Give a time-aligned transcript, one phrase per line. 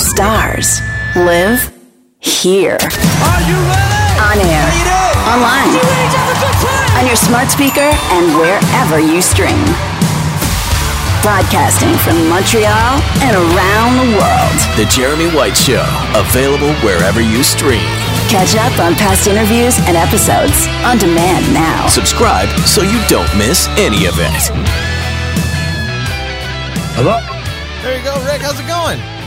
[0.00, 0.80] stars
[1.14, 1.60] live
[2.20, 2.80] here.
[2.80, 4.00] Are you ready?
[4.20, 4.66] On air,
[5.28, 5.76] online,
[6.96, 9.60] on your smart speaker, and wherever you stream.
[11.20, 14.56] Broadcasting from Montreal and around the world.
[14.80, 15.84] The Jeremy White Show,
[16.16, 17.84] available wherever you stream.
[18.32, 21.88] Catch up on past interviews and episodes on demand now.
[21.88, 24.42] Subscribe so you don't miss any of it.
[26.96, 27.20] Hello?
[27.82, 28.40] There you go, Rick.
[28.40, 29.19] How's it going?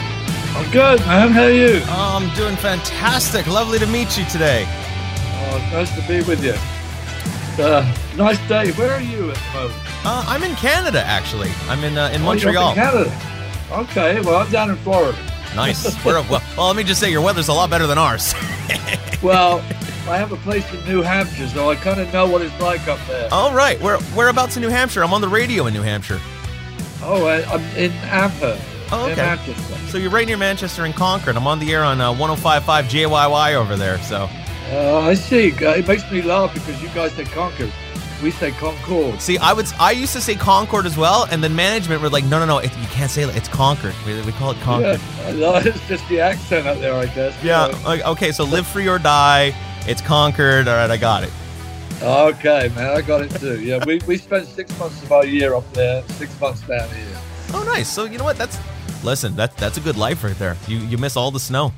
[0.56, 1.32] I'm good, man.
[1.32, 1.82] How are you?
[1.86, 3.48] Oh, I'm doing fantastic.
[3.48, 4.66] Lovely to meet you today.
[4.68, 6.54] Oh, nice to be with you.
[7.64, 7.84] Uh,
[8.16, 8.71] nice day.
[8.74, 9.82] Where are you at the moment?
[10.06, 11.50] Uh, I'm in Canada, actually.
[11.68, 12.70] I'm in uh, in Oh, you're Montreal.
[12.70, 13.20] in Canada.
[13.71, 15.18] Okay, well, I'm down in Florida.
[15.56, 15.84] Nice.
[16.06, 18.33] We're, well, well, let me just say, your weather's a lot better than ours.
[19.24, 19.60] Well,
[20.10, 22.86] I have a place in New Hampshire, so I kind of know what it's like
[22.89, 23.30] up there.
[23.32, 23.80] All right.
[23.82, 25.02] We're whereabouts in New Hampshire?
[25.02, 26.20] I'm on the radio in New Hampshire.
[27.02, 28.61] Oh, I, I'm in Amherst.
[28.93, 29.15] Oh, okay.
[29.21, 29.75] Manchester.
[29.89, 31.36] So you're right near Manchester and Concord.
[31.36, 33.97] I'm on the air on uh, 105.5 JYY over there.
[34.00, 34.30] So
[34.72, 35.52] Uh, I see.
[35.66, 37.71] Uh, It makes me laugh because you guys say Concord.
[38.21, 39.19] We say Concord.
[39.21, 42.23] see, I would I used to say Concord as well, and then management were like,
[42.23, 43.36] no, no, no, it, you can't say it.
[43.36, 43.94] It's Concord.
[44.05, 45.02] We, we call it Concord.
[45.36, 47.36] Yeah, I it's just the accent up there, I guess.
[47.44, 47.69] Yeah.
[47.71, 48.31] So- like, okay.
[48.31, 49.53] So live free or die.
[49.88, 50.67] It's Concord.
[50.69, 50.89] All right.
[50.89, 51.31] I got it.
[52.02, 53.61] Okay, man, I got it too.
[53.61, 57.17] Yeah, we, we spend six months of our year up there, six months down here.
[57.53, 57.88] Oh, nice.
[57.88, 58.38] So you know what?
[58.38, 58.58] That's
[59.03, 59.35] listen.
[59.35, 60.57] That that's a good life right there.
[60.67, 61.73] You you miss all the snow.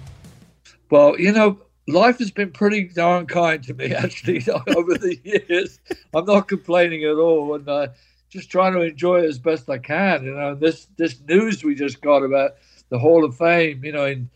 [0.89, 5.79] Well, you know, life has been pretty darn kind to me actually over the years.
[6.13, 7.87] I'm not complaining at all, and uh,
[8.29, 10.25] just trying to enjoy it as best I can.
[10.25, 12.55] You know, this this news we just got about
[12.89, 14.29] the Hall of Fame, you know, and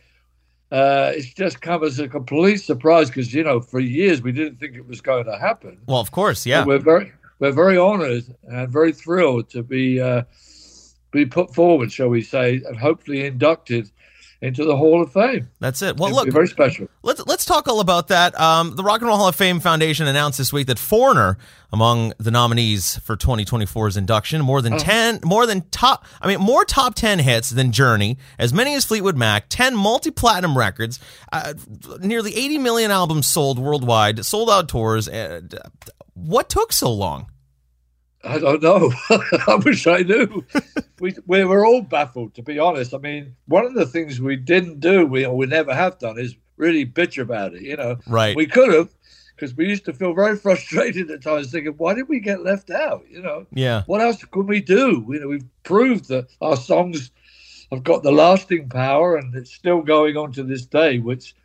[0.71, 4.59] uh, it's just come as a complete surprise because you know for years we didn't
[4.59, 5.77] think it was going to happen.
[5.87, 6.61] Well, of course, yeah.
[6.61, 10.23] But we're very we're very honoured and very thrilled to be uh,
[11.11, 13.89] be put forward, shall we say, and hopefully inducted
[14.41, 15.49] into the Hall of Fame.
[15.59, 15.97] That's it.
[15.97, 16.87] Well, It'll look, very special.
[17.03, 18.39] let's let's talk all about that.
[18.39, 21.37] Um, the Rock and Roll Hall of Fame Foundation announced this week that Foreigner
[21.73, 26.63] among the nominees for 2024's induction, more than 10 more than top I mean more
[26.63, 30.99] top 10 hits than Journey, as many as Fleetwood Mac, 10 multi-platinum records,
[31.33, 31.53] uh,
[31.99, 35.07] nearly 80 million albums sold worldwide, sold out tours.
[35.09, 35.59] And, uh,
[36.13, 37.29] what took so long?
[38.23, 38.91] I don't know.
[39.09, 40.43] I wish I knew.
[40.99, 42.93] we we were all baffled, to be honest.
[42.93, 46.35] I mean, one of the things we didn't do, we we never have done, is
[46.57, 47.61] really bitch about it.
[47.61, 48.35] You know, Right.
[48.35, 48.89] we could have,
[49.35, 52.69] because we used to feel very frustrated at times, thinking, why did we get left
[52.69, 53.05] out?
[53.09, 53.83] You know, Yeah.
[53.85, 55.05] what else could we do?
[55.09, 57.11] You know, we've proved that our songs
[57.71, 60.99] have got the lasting power, and it's still going on to this day.
[60.99, 61.35] Which,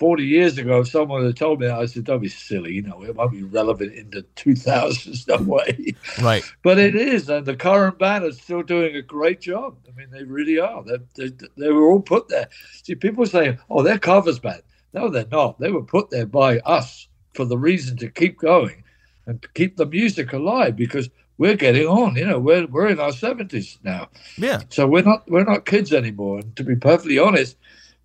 [0.00, 2.72] forty years ago, someone had told me I said, "Don't be silly.
[2.72, 5.28] You know, it won't be relevant in the 2000s.
[5.28, 6.42] No way." Right.
[6.64, 9.76] But it is, and the current band is still doing a great job.
[9.86, 10.82] I mean, they really are.
[10.82, 12.48] They, they, they were all put there.
[12.82, 14.62] See, people say, "Oh, they're covers band."
[14.92, 15.60] No, they're not.
[15.60, 18.82] They were put there by us for the reason to keep going
[19.26, 22.16] and to keep the music alive because we're getting on.
[22.16, 24.62] You know, we're we're in our seventies now, Yeah.
[24.68, 26.40] so we're not we're not kids anymore.
[26.40, 27.56] And to be perfectly honest,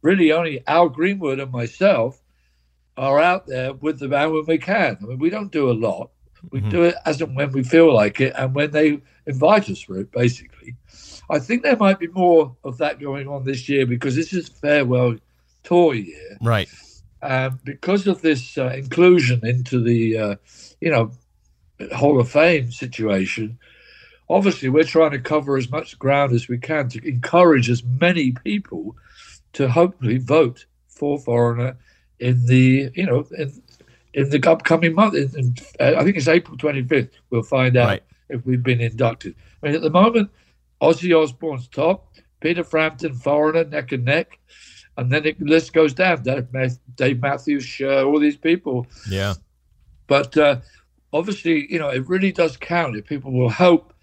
[0.06, 2.22] really only Al Greenwood and myself
[2.96, 4.98] are out there with the band when we can.
[5.02, 6.12] I mean, we don't do a lot.
[6.52, 6.70] We Mhm.
[6.70, 10.00] do it as and when we feel like it, and when they invite us for
[10.00, 10.12] it.
[10.12, 10.76] Basically,
[11.30, 14.48] I think there might be more of that going on this year because this is
[14.48, 15.16] farewell
[15.64, 16.70] tour year, Right.
[17.24, 20.36] and because of this uh, inclusion into the uh,
[20.80, 21.12] you know
[21.96, 23.58] Hall of Fame situation.
[24.28, 28.32] Obviously, we're trying to cover as much ground as we can to encourage as many
[28.32, 28.96] people
[29.56, 31.76] to hopefully vote for Foreigner
[32.20, 33.52] in the you know in,
[34.14, 35.16] in the upcoming month.
[35.16, 35.56] In, in,
[35.98, 37.10] I think it's April 25th.
[37.30, 38.04] We'll find out Right.
[38.30, 39.36] if we've been inducted.
[39.62, 40.30] I mean, at the moment,
[40.82, 44.40] Ozzy Osbourne's top, Peter Frampton, Foreigner, neck and neck,
[44.98, 46.24] and then it, the list goes down.
[46.24, 46.48] Dave,
[46.96, 48.88] Dave Matthews, all these people.
[49.10, 49.34] Yeah.
[50.08, 50.60] But uh,
[51.12, 53.94] obviously, you know, it really does count if people will hope,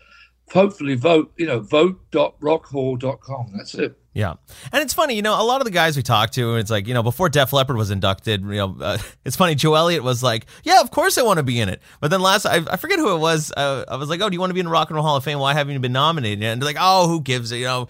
[0.53, 3.53] hopefully vote, you know, vote.rockhall.com.
[3.57, 3.99] That's it.
[4.15, 4.35] Yeah,
[4.71, 6.87] and it's funny, you know, a lot of the guys we talked to, it's like,
[6.87, 9.55] you know, before Def Leppard was inducted, you know, uh, it's funny.
[9.55, 12.21] Joe Elliott was like, "Yeah, of course I want to be in it," but then
[12.21, 13.51] last, I, I forget who it was.
[13.57, 15.17] Uh, I was like, "Oh, do you want to be in Rock and Roll Hall
[15.17, 15.39] of Fame?
[15.39, 17.57] Why haven't you been nominated?" And they're like, "Oh, who gives it?
[17.57, 17.89] You know,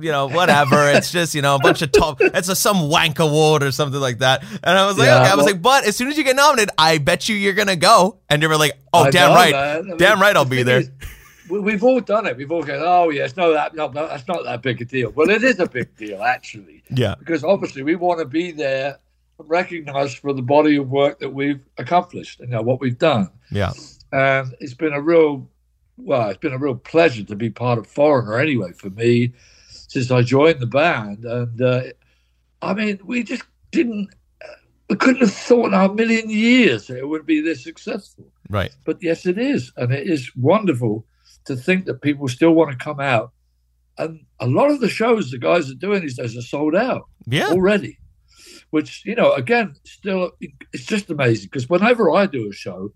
[0.00, 0.90] you know, whatever.
[0.90, 2.16] it's just, you know, a bunch of top.
[2.22, 5.30] It's a some wank award or something like that." And I was like, Yeah, "Okay,"
[5.32, 7.52] I was well- like, "But as soon as you get nominated, I bet you you're
[7.52, 9.54] gonna go." And they were like, "Oh, I damn right.
[9.54, 10.90] I mean, damn right, I'll be there." is,
[11.48, 12.36] We've all done it.
[12.36, 15.10] We've all gone, oh, yes, no, that, no, no, that's not that big a deal.
[15.10, 18.98] Well, it is a big deal, actually, Yeah, because obviously we want to be there
[19.38, 23.30] recognized for the body of work that we've accomplished, you know, what we've done.
[23.50, 23.72] yeah,
[24.12, 25.48] and it's been a real
[25.96, 29.32] well it's been a real pleasure to be part of foreigner anyway for me
[29.68, 31.82] since I joined the band, and uh,
[32.60, 34.10] I mean, we just didn't.
[34.90, 38.24] We couldn't have thought in our million years it would be this successful.
[38.48, 38.74] Right.
[38.84, 41.04] But yes, it is, and it is wonderful
[41.48, 43.32] to think that people still want to come out.
[43.98, 47.02] And a lot of the shows the guys are doing these days are sold out
[47.26, 47.48] Yeah.
[47.48, 47.98] already,
[48.70, 50.30] which you know, again, still
[50.72, 52.90] it's just amazing because whenever I do a show,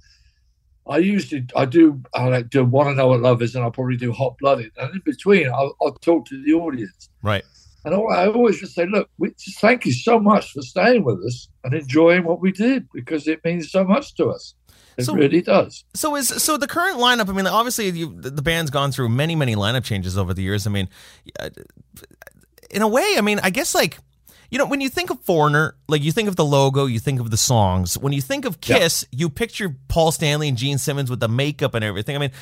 [0.87, 3.71] I usually I do I like do want to know what love is, and I'll
[3.73, 7.45] probably do hot blooded, and in between I'll, I'll talk to the audience, Right.
[7.85, 11.05] and all- I always just say, look, we just thank you so much for staying
[11.05, 14.55] with us and enjoying what we did because it means so much to us.
[14.97, 15.85] It So- really does.
[15.95, 17.29] So is so the current lineup.
[17.29, 20.67] I mean, obviously, you, the band's gone through many, many lineup changes over the years.
[20.67, 20.89] I mean,
[21.41, 21.51] uh,
[22.71, 23.99] in a way, I mean, I guess like
[24.51, 27.21] you know, when you think of Foreigner, like you think of the logo, you think
[27.21, 27.97] of the songs.
[27.97, 28.81] When you think of Yeah.
[28.81, 32.17] Kiss, you picture Paul Stanley and Gene Simmons with the makeup and everything.
[32.17, 32.33] I mean,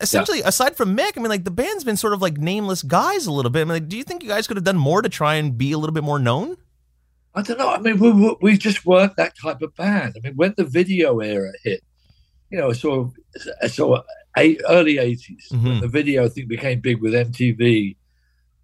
[0.00, 3.26] essentially, aside from Mick, I mean, like the band's been sort of like nameless guys
[3.26, 3.60] a little bit.
[3.60, 5.58] I mean, like, do you think you guys could have done more to try and
[5.58, 6.56] be a little bit more known?
[7.34, 7.68] I don't know.
[7.68, 10.14] I mean, we, we, we just weren't that type of band.
[10.16, 11.82] I mean, when the video era hit,
[12.50, 12.98] you know, sort
[13.62, 14.04] of, sort of
[14.36, 15.80] eight, early 80s, when Mhm.
[15.80, 17.96] the video thing became big with MTV,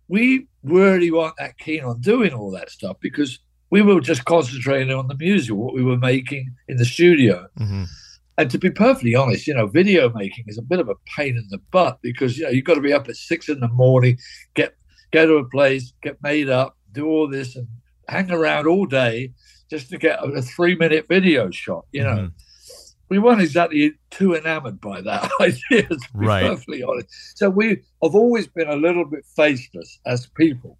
[0.09, 3.39] we really weren't that keen on doing all that stuff because
[3.71, 7.47] we were just concentrating on the music, what we were making in the studio.
[7.59, 7.85] Mm-hmm.
[8.39, 11.37] And to be perfectly honest, you know, video making is a bit of a pain
[11.37, 13.69] in the butt because you know you've got to be up at six in the
[13.69, 14.19] morning,
[14.55, 14.75] get
[15.11, 17.67] go to a place, get made up, do all this, and
[18.09, 19.33] hang around all day
[19.71, 21.87] just to get a three minute video shot.
[21.93, 22.31] You know,
[23.09, 26.43] we weren't exactly too enamored by that idea, to be Right.
[26.43, 27.09] perfectly honest.
[27.39, 27.69] So we
[28.03, 30.79] have always been a little bit faceless as people.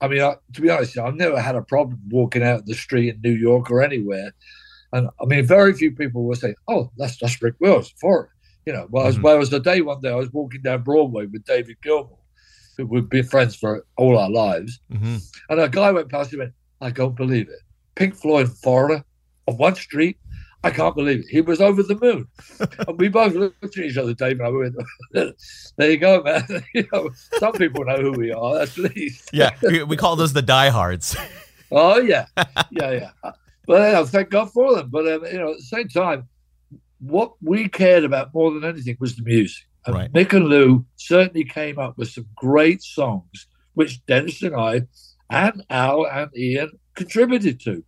[0.00, 2.74] I mean, I, to be honest, I've never had a problem walking out in the
[2.74, 4.32] street in New York or anywhere.
[4.92, 8.28] And I mean, very few people will say, "Oh, that's that's Rick Wills, foreign."
[8.66, 9.22] You know, well, as Mhm.
[9.22, 12.18] well as the day one day I was walking down Broadway with David Gilmour,
[12.76, 15.16] who would be friends for all our lives, Mm-hmm.
[15.50, 17.60] and a guy went past and went, "I can't believe it,
[17.94, 19.02] Pink Floyd, foreigner,
[19.46, 20.18] on one street."
[20.66, 21.26] I can't believe it.
[21.28, 22.28] He was over the moon,
[22.88, 24.40] and we both looked at each other, David.
[24.40, 24.74] and I went,
[25.76, 26.44] "There you go, man.
[26.74, 30.32] you know, some people know who we are, at least." Yeah, we, we call those
[30.32, 31.16] the diehards.
[31.70, 32.26] Oh yeah,
[32.70, 33.10] yeah, yeah.
[33.66, 34.88] But you know, thank God for them.
[34.90, 36.28] But um, you know, at the same time,
[37.00, 39.64] what we cared about more than anything was the music.
[39.84, 40.12] And Right.
[40.12, 44.82] Mick and Lou certainly came up with some great songs, which Dennis and I,
[45.30, 47.84] and Al and Ian contributed to.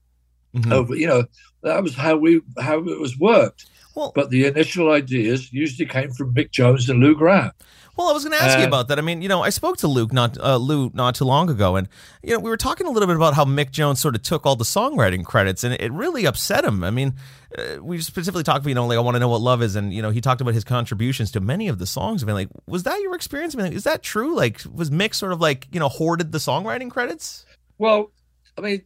[0.56, 0.72] Mhm.
[0.72, 1.24] Over, you know,
[1.62, 3.66] that was how we how it was worked.
[3.94, 7.50] Well, But the initial ideas usually came from Mick Jones and Lou Gramm.
[7.96, 8.98] Well, I was going to ask you Uh, about that.
[9.00, 11.74] I mean, you know, I spoke to Luke not uh, Lou not too long ago,
[11.74, 11.88] and
[12.22, 14.46] you know, we were talking a little bit about how Mick Jones sort of took
[14.46, 16.84] all the songwriting credits, and it really upset him.
[16.84, 17.14] I mean,
[17.58, 19.74] uh, we specifically talked about you know, like I want to know what love is,
[19.74, 22.22] and you know, he talked about his contributions to many of the songs.
[22.22, 23.56] I mean, like, was that your experience?
[23.58, 24.36] I mean, is that true?
[24.36, 27.46] Like, was Mick sort of like you know hoarded the songwriting credits?
[27.78, 28.12] Well,
[28.56, 28.82] I mean,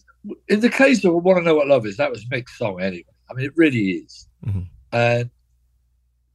[0.49, 3.05] in the case of "Want to Know What Love Is," that was Mick's song anyway.
[3.31, 4.29] I mean, it really is.
[4.45, 4.67] Mhm.
[4.93, 5.31] And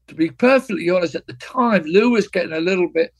[0.07, 3.13] to be perfectly honest, at the time, Lou was getting a little bit.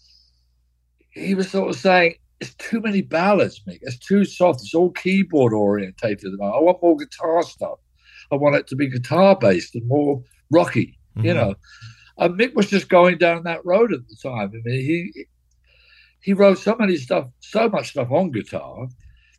[1.10, 3.80] He was sort of saying, "It's too many ballads, Mick.
[3.82, 4.62] It's too soft.
[4.62, 6.34] It's all keyboard orientated.
[6.42, 7.80] I want more guitar stuff.
[8.32, 11.36] I want it to be guitar based and more rocky." You Mhm.
[11.36, 11.56] know,
[12.20, 14.52] and Mick was just going down that road at the time.
[14.54, 15.26] I mean, he
[16.22, 18.88] he wrote so many stuff, so much stuff on guitar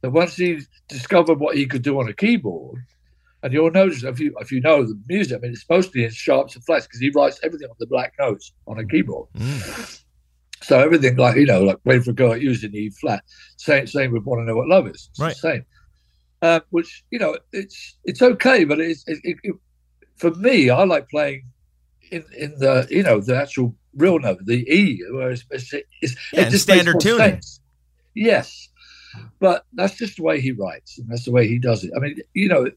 [0.03, 2.85] that once he discovered what he could do on a keyboard,
[3.43, 6.11] and you'll notice if you if you know the music, I mean, it's mostly in
[6.11, 9.29] sharps and flats because he writes everything on the black notes on a keyboard.
[9.37, 9.99] Mm.
[10.63, 13.23] So everything like you know, like waiting for a girl using E flat.
[13.57, 15.09] Same same with want to know what love is.
[15.11, 15.37] It's Right.
[15.37, 15.65] same.
[16.43, 19.55] Uh, which you know, it's it's okay, but it's it, it, it,
[20.17, 21.45] for me, I like playing
[22.11, 26.17] in in the you know the actual real note, the E, where it's, it's, it's
[26.33, 27.35] Yeah, it just standard tuning.
[27.35, 27.61] sense.
[28.15, 28.69] Yes,
[29.39, 31.93] but that's just the way he writes, and that's the way he does it.
[31.97, 32.71] I mean, you know,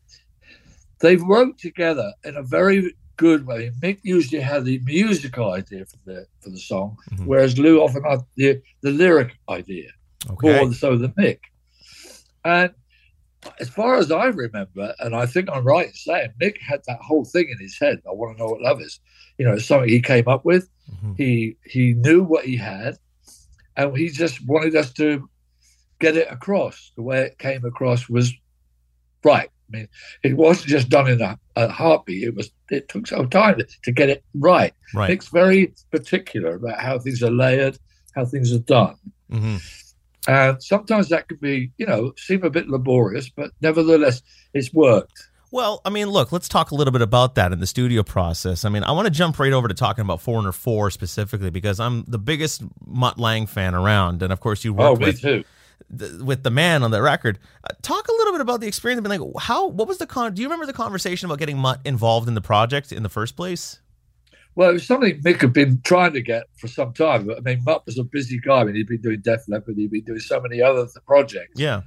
[1.00, 3.72] they've worked together in a very good way.
[3.82, 7.26] Mick usually had the musical idea for the for the song, Mhm.
[7.26, 9.90] whereas Lou often had the the lyric idea
[10.30, 10.60] Okay.
[10.60, 11.40] more so than Mick.
[12.44, 12.72] And
[13.60, 17.00] as far as I remember, and I think I'm right in saying, Mick had that
[17.02, 18.00] whole thing in his head.
[18.08, 19.00] I want to know what love is.
[19.38, 20.70] You know, it's something he came up with.
[21.04, 21.18] Mhm.
[21.18, 22.98] He he knew what he had,
[23.78, 25.28] and he just wanted us to
[26.02, 26.92] get it across.
[26.98, 28.34] The way it came across was
[29.24, 29.50] right.
[29.74, 29.88] I mean,
[30.24, 32.24] it wasn't just done in a, a heartbeat.
[32.24, 32.52] It was.
[32.70, 34.74] It took some time to, get it right.
[34.94, 35.10] Right.
[35.10, 37.78] Mick's very particular about how things are layered,
[38.16, 38.96] how things are done.
[39.30, 39.58] hmm
[40.28, 44.22] And sometimes that can be, you know, seem a bit laborious, but nevertheless,
[44.54, 45.28] it's worked.
[45.52, 48.64] Well, I mean, look, let's talk a little bit about that in the studio process.
[48.64, 51.78] I mean, I want to jump right over to talking about Foreigner 4 specifically because
[51.78, 54.24] I'm the biggest Mutt Lange fan around.
[54.24, 55.44] And of course, you Oh, worked me with, too.
[55.90, 57.40] The, with the man on the record.
[57.64, 59.00] Uh, talk a little bit about the experience.
[59.00, 60.34] I mean, like, how, what was the con?
[60.34, 63.36] Do you remember the conversation about getting Mutt involved in the project in the first
[63.36, 63.80] place?
[64.56, 67.28] Well, it was something Mick had been trying to get for some time.
[67.28, 68.62] But I mean, Mutt was a busy guy.
[68.62, 71.60] I mean, he'd been doing Def Leppard, he'd been doing so many other th- projects.
[71.60, 71.82] Yeah.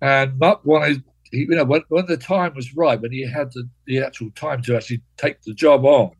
[0.00, 3.52] And Mutt wanted, he, you know, when, when the time was right, when he had
[3.52, 6.12] the, the actual time to actually take the job on,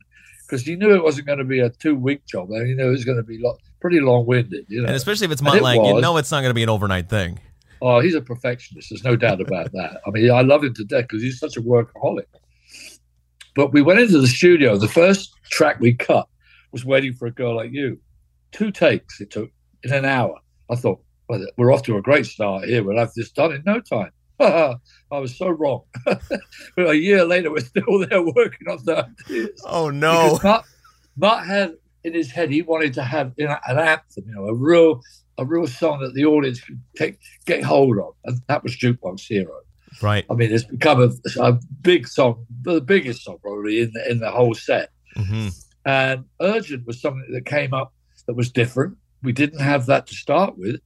[0.46, 2.50] because he knew it wasn't going to be a two week job.
[2.50, 4.86] And he knew it was going to be lo- pretty long winded, you know.
[4.86, 7.08] And especially if it's Mutt it you know it's not going to be an overnight
[7.08, 7.40] thing.
[7.82, 8.90] Oh, he's a perfectionist.
[8.90, 10.00] There's no doubt about that.
[10.06, 12.24] I mean, I love him to death because he's such a workaholic.
[13.54, 14.76] But we went into the studio.
[14.76, 16.28] The first track we cut
[16.72, 17.98] was Waiting for a Girl Like You.
[18.52, 19.50] Two takes it took
[19.82, 20.38] in an hour.
[20.70, 22.82] I thought, well, we're off to a great start here.
[22.82, 24.10] We'll have this done in no time.
[24.40, 24.78] I
[25.10, 25.82] was so wrong.
[26.04, 26.20] but
[26.78, 29.08] a year later, we're still there working on that.
[29.64, 30.38] Oh, no.
[30.42, 30.64] Mutt,
[31.16, 31.74] Mutt had
[32.06, 35.02] in his head he wanted to have you know, an anthem, you know, a real
[35.38, 39.26] a real song that the audience could take get hold of, and that was Jukebox
[39.26, 39.60] Hero.
[40.00, 40.24] Right.
[40.30, 41.10] I mean, it's become a,
[41.40, 44.90] a big song, the biggest song probably in the in the whole set.
[45.14, 45.48] hmm
[45.84, 47.92] And Urgent was something that came up
[48.26, 48.96] that was different.
[49.22, 50.80] We didn't have that to start with,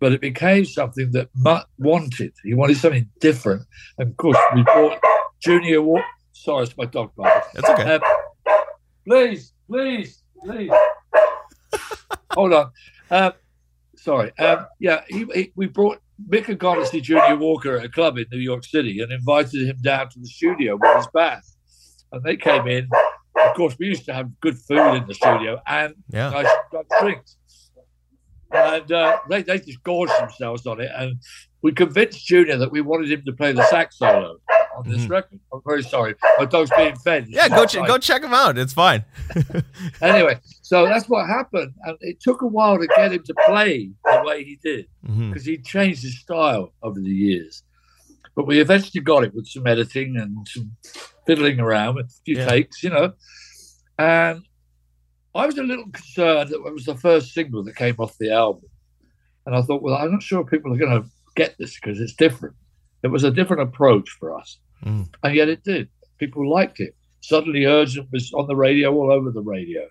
[0.00, 2.32] but it became something that Mutt wanted.
[2.44, 3.62] He wanted something different,
[3.98, 4.98] and of course, we brought
[5.40, 5.82] Junior
[6.32, 7.50] Sorry, it's my dog barking.
[7.54, 7.94] That's okay.
[7.94, 8.00] Um,
[9.06, 10.70] please, please, please.
[12.34, 12.70] Hold on.
[13.10, 13.32] Um,
[13.96, 14.36] sorry.
[14.38, 18.26] Um, yeah, he, he, we brought Mick had gone Junior Walker at a club in
[18.30, 21.42] New York City and invited him down to the studio with his band.
[22.12, 22.88] And they came in.
[23.44, 26.30] Of course, we used to have good food in the studio and Yeah.
[26.30, 27.36] nice drinks.
[28.52, 30.90] And uh, they, they just gorged themselves on it.
[30.94, 31.16] And
[31.62, 34.36] we convinced Junior that we wanted him to play the sax solo
[34.76, 35.10] on this Mhm.
[35.10, 35.40] record.
[35.52, 36.14] I'm very sorry.
[36.38, 37.26] My dog's being fed.
[37.28, 38.58] Yeah, go, ch- go check him out.
[38.58, 39.04] It's fine.
[40.00, 41.72] Anyway, so that's what happened.
[41.84, 45.44] And it took a while to get him to play the way he did because
[45.44, 47.62] he changed his style over the years.
[48.34, 50.72] But we eventually got it with some editing and some
[51.26, 52.46] fiddling around with a few Yeah.
[52.46, 53.12] takes, you know.
[53.98, 54.42] And
[55.34, 58.32] I was a little concerned that it was the first single that came off the
[58.32, 58.64] album.
[59.46, 62.14] And I thought, well, I'm not sure people are going to get this because it's
[62.14, 62.54] different.
[63.02, 64.58] It was a different approach for us.
[64.84, 65.08] Mm.
[65.22, 65.88] And yet it did.
[66.18, 66.94] People liked it.
[67.20, 69.82] Suddenly Urgent was on the radio, all over the radio.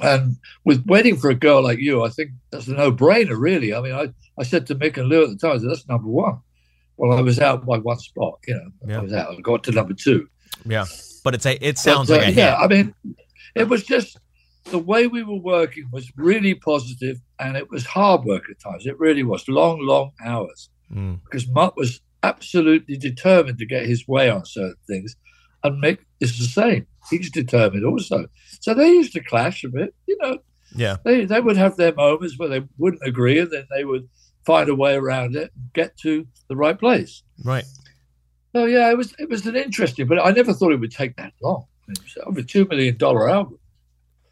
[0.00, 3.74] And with Waiting for a Girl Like You, I think that's a no brainer, really.
[3.74, 5.88] I mean, I, I said to Mick and Lou at the time, I said, that's
[5.88, 6.38] number one.
[6.96, 8.70] Well, I was out by one spot, you know.
[8.86, 8.98] Yeah.
[8.98, 9.36] I was out.
[9.36, 10.28] I got to number two.
[10.64, 10.86] Yeah.
[11.24, 12.56] But it's a, it sounds But, like uh, a yeah.
[12.56, 12.94] I mean,
[13.54, 14.18] it was just
[14.70, 18.86] the way we were working was really positive and it was hard work at times.
[18.86, 21.20] It really was long, long hours Mm.
[21.24, 25.16] because Mutt was absolutely determined to get his way on certain things.
[25.62, 26.86] And Mick is the same.
[27.10, 28.26] He's determined also.
[28.60, 30.38] So they used to clash a bit, you know.
[30.74, 30.96] Yeah.
[31.04, 34.08] They, they would have their moments where they wouldn't agree and then they would
[34.44, 37.22] find a way around it and get to the right place.
[37.44, 37.64] Right.
[38.54, 41.16] So yeah, it was it was an interesting, but I never thought it would take
[41.16, 41.66] that long.
[41.88, 43.58] It was over a two million dollar album.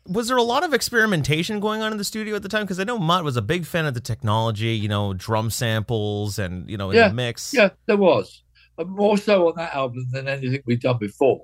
[0.09, 2.63] Was there a lot of experimentation going on in the studio at the time?
[2.63, 6.39] Because I know Mutt was a big fan of the technology, you know, drum samples
[6.39, 7.53] and, you know, in Yeah, the mix.
[7.53, 8.43] Yeah, there was.
[8.79, 11.41] And more so on that album than anything we'd done before.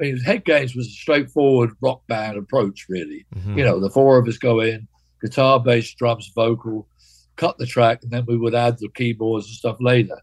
[0.00, 3.26] I mean, Head Games was a straightforward rock band approach, really.
[3.36, 3.56] Mhm.
[3.58, 4.88] You know, the four of us go in,
[5.22, 6.88] guitar, bass, drums, vocal,
[7.36, 10.20] cut the track, and then we would add the keyboards and stuff later.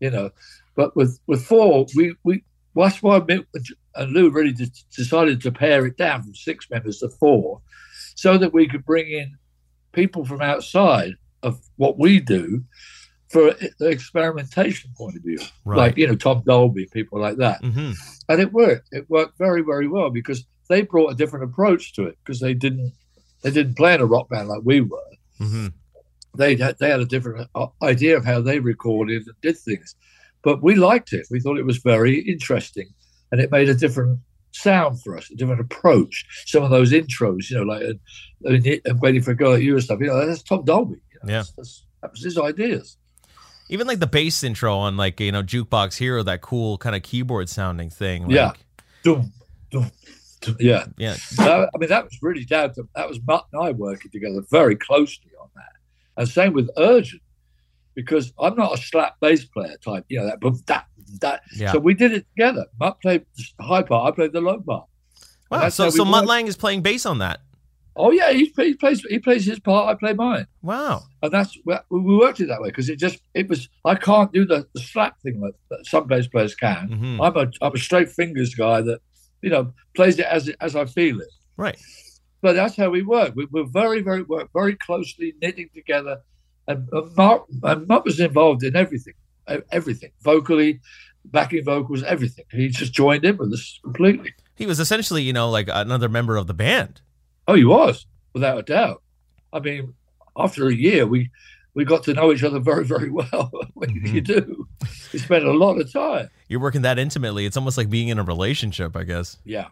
[0.00, 0.30] You know,
[0.74, 3.20] but with with four, we we that's why
[3.96, 7.60] and Lou really de- decided to pare it down from six members to four,
[8.14, 9.36] so that we could bring in
[9.92, 12.62] people from outside of what we do
[13.28, 15.78] for the experimentation point of view, Right.
[15.78, 17.92] like you know Tom Dolby, people like that hmm
[18.28, 18.88] and it worked.
[18.90, 22.54] It worked very, very well because they brought a different approach to it because they
[22.54, 22.92] didn't
[23.42, 25.10] they didn't play in a rock band like we were.
[25.38, 25.68] hmm
[26.36, 29.94] They had they had a different uh, idea of how they recorded and did things,
[30.42, 31.26] but we liked it.
[31.30, 32.88] We thought it was very interesting,
[33.36, 34.20] and it made a different
[34.52, 36.24] sound for us, a different approach.
[36.46, 39.74] Some of those intros, you know, like uh, uh, waiting for a girl like you
[39.74, 40.00] and stuff.
[40.00, 40.96] You know, that's Tom Dolby.
[41.12, 41.38] You know, Yeah.
[41.40, 42.96] that's, that's, that was his ideas.
[43.68, 47.02] Even like the bass intro on like, you know, Jukebox Hero, that cool kind of
[47.02, 48.22] keyboard sounding thing.
[48.22, 48.52] Like, Yeah.
[49.02, 49.32] Dum,
[49.70, 49.90] dum.
[50.58, 50.86] Yeah.
[50.96, 51.16] Yeah.
[51.36, 54.42] that, I mean, that was really down to that was Mutt and I working together
[54.50, 55.72] very closely on that,
[56.16, 57.20] and same with Urgent,
[57.96, 60.86] because I'm not a slap bass player type, you know that, but that
[61.20, 61.40] that.
[61.56, 61.72] Yeah.
[61.72, 62.66] So we did it together.
[62.78, 63.24] Mutt played
[63.58, 64.86] the high part, I played the low part.
[65.50, 65.68] Wow.
[65.70, 66.26] So, so Mutt.
[66.26, 67.40] Lange is playing bass on that.
[67.98, 69.88] Oh yeah, he, he plays he plays his part.
[69.88, 71.04] I play mine, Wow.
[71.22, 73.70] and that's we we worked it that way because it just it was.
[73.86, 76.90] I can't do the, the slap thing that, that some bass players can.
[76.90, 77.24] Mhm.
[77.26, 79.00] I'm a I'm a straight fingers guy that
[79.40, 81.28] you know plays it as it, as I feel it.
[81.56, 81.78] Right.
[82.42, 83.32] But that's how we work.
[83.34, 86.20] We, we're very very work very closely knitting together,
[86.68, 89.14] and, and Mark and Mark was involved in everything,
[89.70, 90.80] everything vocally,
[91.24, 92.44] backing vocals, everything.
[92.50, 94.34] He just joined in with us completely.
[94.56, 97.00] He was essentially, you know, like another member of the band.
[97.48, 99.02] Oh, he was without a doubt.
[99.52, 99.94] I mean,
[100.36, 101.30] after a year, we
[101.74, 103.50] we got to know each other very very well.
[103.74, 104.12] What Mhm.
[104.14, 104.68] You do.
[105.12, 106.30] We spent a lot of time.
[106.48, 107.44] You're working that intimately.
[107.44, 109.36] It's almost like being in a relationship, I guess.
[109.44, 109.66] Yeah,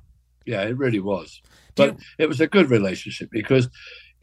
[0.44, 1.40] yeah, it really was.
[1.74, 3.68] Do But it was a good relationship because,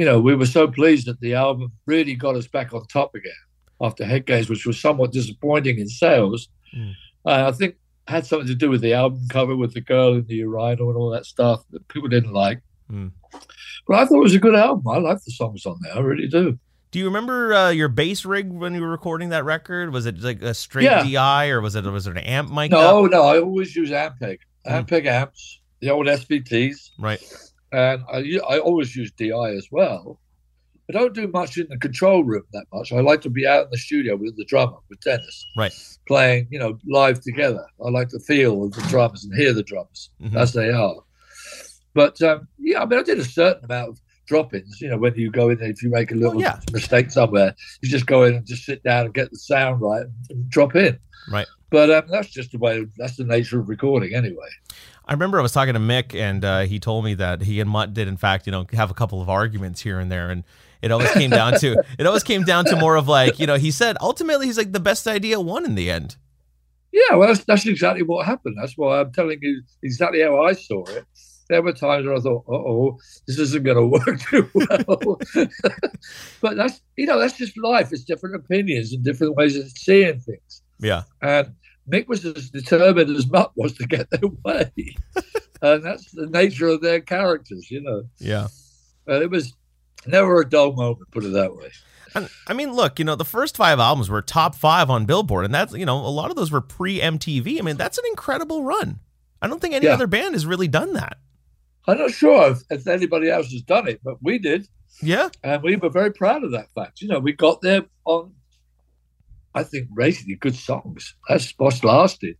[0.02, 3.14] you know, we were so pleased that the album really got us back on top
[3.14, 3.32] again
[3.80, 6.50] after Head Games, which was somewhat disappointing in sales.
[6.76, 6.94] Mm.
[7.24, 7.76] Uh, I think
[8.08, 10.98] had something to do with the album cover with the girl in the urinal and
[10.98, 12.62] all that stuff that people didn't like.
[12.92, 13.12] Mm.
[13.88, 14.88] But I thought it was a good album.
[14.88, 15.96] I like the songs on there.
[15.96, 16.58] I really do.
[16.90, 19.94] Do you remember uh, your bass rig when you were recording that record?
[19.94, 21.04] Was it like a straight Yeah.
[21.04, 22.72] DI or was it was it an amp mic?
[22.72, 24.88] No, no, I always use Ampeg, Mm.
[24.88, 27.22] Ampeg amps, the old SVTs, Right.
[27.72, 30.20] And I, I always use DI as well.
[30.90, 32.92] I don't do much in the control room that much.
[32.92, 35.74] I like to be out in the studio with the drummer, with Dennis, Right.
[36.08, 37.66] playing, you know, live together.
[37.86, 40.36] I like the feel of the drums and hear the drums Mhm.
[40.36, 40.98] as they are.
[41.94, 44.82] But um, yeah, I mean, I did a certain amount of drop-ins.
[44.82, 46.60] You know, when you go in, if you make a little yeah.
[46.74, 50.02] mistake somewhere, you just go in and just sit down and get the sound right
[50.04, 50.98] and, and drop in.
[51.32, 51.48] Right.
[51.70, 52.86] But um, that's just the way.
[52.98, 54.50] That's the nature of recording, anyway.
[55.12, 57.70] I remember I was talking to Mick, and uh, he told me that he and
[57.70, 60.46] Mutt did, in fact, you know, have a couple of arguments here and there, and
[60.82, 63.58] it always came down to it always came down to more of like, you know,
[63.58, 66.16] he said ultimately he's like the best idea won in the end.
[66.94, 68.56] Yeah, well, that's, that's exactly what happened.
[68.58, 71.04] That's why I'm telling you exactly how I saw it.
[71.50, 75.20] There were times where I thought, "Uh oh, this isn't going to work too well."
[76.42, 77.92] but that's you know that's just life.
[77.92, 80.62] It's different opinions and different ways of seeing things.
[80.80, 81.04] Yeah.
[81.22, 81.54] And
[81.90, 84.72] Mick was as determined as Mutt was to get their way,
[85.62, 88.04] and that's the nature of their characters, you know.
[88.20, 88.48] Yeah.
[89.08, 89.54] And it was
[90.06, 91.72] never a dull moment, put it that way.
[92.14, 95.46] And, I mean, look, you know, the first five albums were top five on Billboard,
[95.46, 97.58] and that's you know, a lot of those were pre MTV.
[97.58, 99.00] I mean, that's an incredible run.
[99.42, 99.94] I don't think any Yeah.
[99.94, 101.18] other band has really done that.
[101.88, 104.68] I'm not sure if, if anybody else has done it, but we did.
[105.02, 105.30] Yeah.
[105.44, 107.02] And we were very proud of that fact.
[107.02, 108.34] You know, we got there on,
[109.54, 111.16] I think, basically good songs.
[111.28, 112.38] That's what's lasted.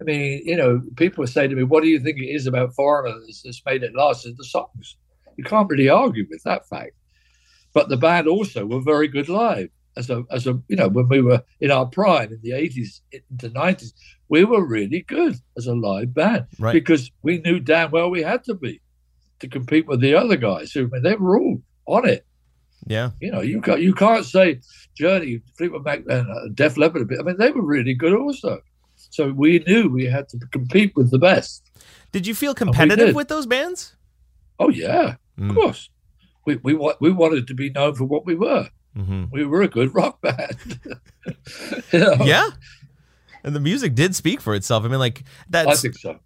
[0.00, 2.74] I mean, you know, people say to me, what do you think it is about
[2.74, 4.26] Foreigner that's, that's made it last?
[4.26, 4.96] It's the songs.
[5.36, 6.92] You can't really argue with that fact.
[7.74, 9.70] But the band also were very good live.
[9.96, 13.00] As a, as a, you know, when we were in our prime in the 80s
[13.10, 13.92] into 90s,
[14.28, 16.72] we were really good as a live band Right.
[16.72, 18.80] because we knew damn well we had to be
[19.40, 22.24] to compete with the other guys who, I mean, they were all on it.
[22.88, 23.10] Yeah.
[23.20, 24.60] You know, you can't you can't say
[24.96, 27.18] Journey, Fleetwood Mac, and uh, Def Leppard a bit.
[27.20, 28.60] I mean, they were really good also.
[29.10, 31.70] So we knew we had to compete with the best.
[32.12, 33.94] Did you feel competitive with those bands?
[34.58, 35.50] Oh yeah, Mm.
[35.50, 35.90] of course.
[36.46, 38.68] We we we wanted to be known for what we were.
[38.94, 40.80] hmm We were a good rock band.
[41.92, 42.16] You know?
[42.24, 42.48] Yeah.
[43.44, 44.84] And the music did speak for itself.
[44.84, 45.24] I mean, like I
[45.64, 46.18] that's think so.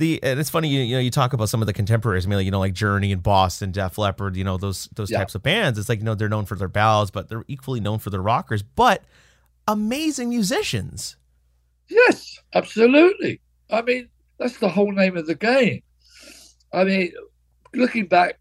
[0.00, 2.26] The and it's funny you, you know you talk about some of the contemporaries.
[2.26, 5.10] I mean, like, you know, like Journey and Boston, Def Leppard, you know those those
[5.10, 5.18] Yeah.
[5.18, 5.78] types of bands.
[5.78, 8.22] It's like you know they're known for their ballads, but they're equally known for their
[8.22, 8.62] rockers.
[8.62, 9.04] But
[9.68, 11.16] amazing musicians.
[11.88, 13.40] Yes, absolutely.
[13.70, 14.08] I mean,
[14.38, 15.82] that's the whole name of the game.
[16.72, 17.12] I mean,
[17.74, 18.38] looking back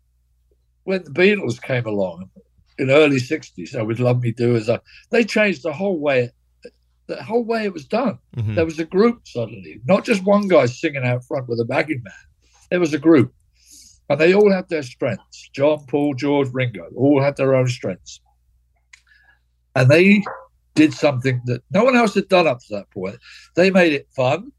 [0.84, 2.30] when the Beatles came along
[2.78, 4.80] in the early '60s, I would love me do as I.
[5.12, 6.32] They changed the whole way,
[7.10, 8.20] the whole way it was done.
[8.38, 8.56] Mhm.
[8.56, 12.02] There was a group suddenly, not just one guy singing out front with a backing
[12.02, 12.16] band.
[12.70, 13.34] There was a group,
[14.10, 15.50] and they all had their strengths.
[15.54, 18.22] John, Paul, George, Ringo, all had their own strengths,
[19.76, 20.24] and they
[20.76, 23.18] did something that no one else had done up to that point.
[23.56, 24.52] They made it fun.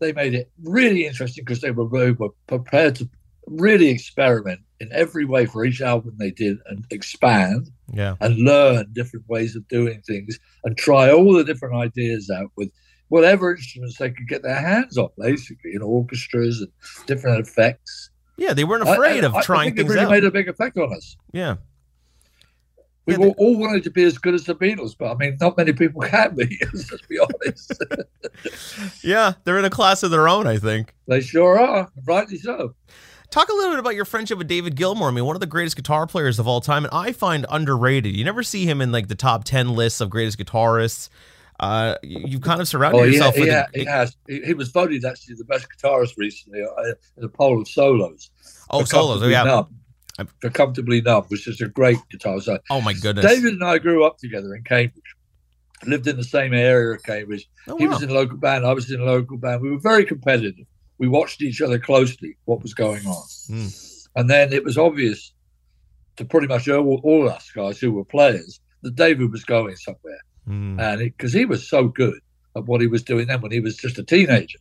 [0.00, 3.08] They made it really interesting because they were, they were prepared to
[3.50, 8.14] really experiment in every way for each album they did and expand Yeah.
[8.20, 12.70] and learn different ways of doing things and try all the different ideas out with
[13.08, 16.70] whatever instruments they could get their hands on, basically, in orchestras and
[17.06, 18.10] different effects.
[18.38, 20.10] Yeah, they weren't afraid I- of I trying think things it really out.
[20.12, 21.16] made a big effect on us.
[21.32, 21.56] yeah.
[23.06, 25.36] We Yeah, all, all wanted to be as good as the Beatles, but I mean,
[25.40, 26.58] not many people can be.
[26.72, 27.72] Let's be honest.
[29.02, 30.94] Yeah, they're in a class of their own, I think.
[31.08, 32.74] they sure are, rightly so.
[33.30, 35.06] Talk a little bit about your friendship with David Gilmour.
[35.08, 38.16] I mean, one of the greatest guitar players of all time, and I find underrated.
[38.16, 41.08] You never see him in like the top ten lists of greatest guitarists.
[41.60, 43.46] Uh, you, you've kind of surrounded Oh, yeah, yourself with.
[43.46, 44.16] yeah, a- he has.
[44.26, 46.82] He, he was voted actually the best guitarist recently uh,
[47.18, 48.30] in a poll of solos.
[48.70, 49.22] oh, solos.
[49.22, 49.78] Oh, yeah, Numb.
[50.40, 52.40] for Comfortably Numb, which is a great guitar.
[52.40, 53.24] So Oh my goodness.
[53.26, 55.04] David and I grew up together in Cambridge.
[55.86, 57.48] Lived in the same area of Cambridge.
[57.68, 57.92] Oh, he wow.
[57.92, 58.66] was in a local band.
[58.66, 59.62] I was in a local band.
[59.62, 60.66] We were very competitive.
[61.00, 63.24] We watched each other closely, what was going on.
[63.48, 64.06] Mm.
[64.16, 65.32] And then it was obvious
[66.16, 70.20] to pretty much all, all us guys who were players that David was going somewhere.
[70.46, 70.78] Mm.
[70.78, 72.20] And because he was so good
[72.54, 74.58] at what he was doing then when he was just a teenager.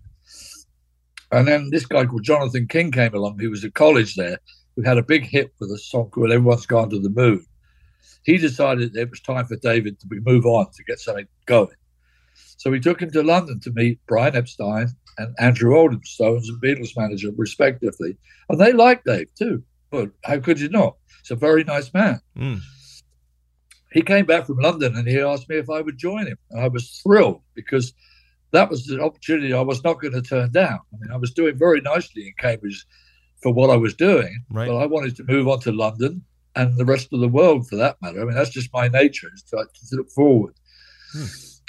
[1.34, 4.40] And then this guy called Jonathan King came along, who was at college there,
[4.78, 7.46] who had a big hit with a song called Everyone's Gone to the Moon.
[8.24, 11.76] He decided it was time for David to move on to get something going.
[12.58, 16.62] So we took him to London to meet Brian Epstein and Andrew Oldham, Stones and
[16.62, 18.18] Beatles manager, respectively.
[18.50, 19.64] And they liked Dave too.
[19.92, 20.96] But how could you not?
[21.22, 22.20] He's a very nice man.
[22.38, 22.60] Mm.
[23.92, 26.38] He came back from London and he asked me if I would join him.
[26.52, 27.94] And I was thrilled because
[28.52, 30.80] that was an opportunity I was not going to turn down.
[30.94, 32.86] I mean, I was doing very nicely in Cambridge
[33.42, 34.68] for what I was doing, Right.
[34.68, 36.24] but I wanted to move on to London
[36.56, 38.22] and the rest of the world for that matter.
[38.22, 39.58] I mean, that's just my nature is to,
[39.90, 40.54] to look forward.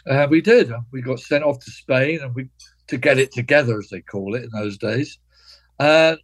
[0.06, 0.72] And we did.
[0.92, 2.48] We got sent off to Spain and we
[2.90, 5.18] to get it together, as they call it in those days.
[5.78, 6.18] And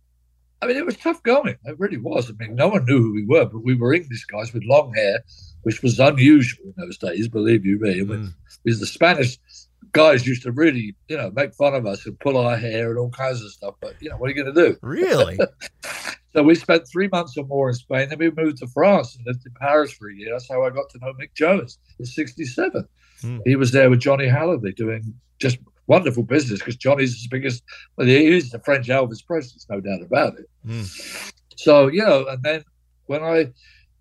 [0.62, 1.56] I mean, it was tough going.
[1.64, 2.30] It really was.
[2.30, 4.92] I mean, no one knew who we were, but we were English guys with long
[4.94, 5.22] hair,
[5.62, 8.00] which was unusual in those days, believe you me.
[8.00, 8.34] Mm.
[8.64, 9.38] because the Spanish
[9.92, 12.98] guys used to really, you know, make fun of us and pull our hair and
[12.98, 13.74] all kinds of stuff.
[13.80, 14.76] But you know, what are you going to do?
[14.82, 15.38] Really?
[16.36, 18.10] So we spent three months or more in Spain.
[18.10, 20.32] Then we moved to France and lived in Paris for a year.
[20.32, 22.86] That's how I got to know Mick Jones in '67.
[23.22, 23.38] Hmm.
[23.46, 27.62] He was there with Johnny Hallyday doing just wonderful business because Johnny's the biggest.
[27.96, 30.48] Well, he is the French Elvis Presley, no doubt about it.
[30.66, 31.32] Mm.
[31.56, 32.64] So you know, and then
[33.06, 33.52] when I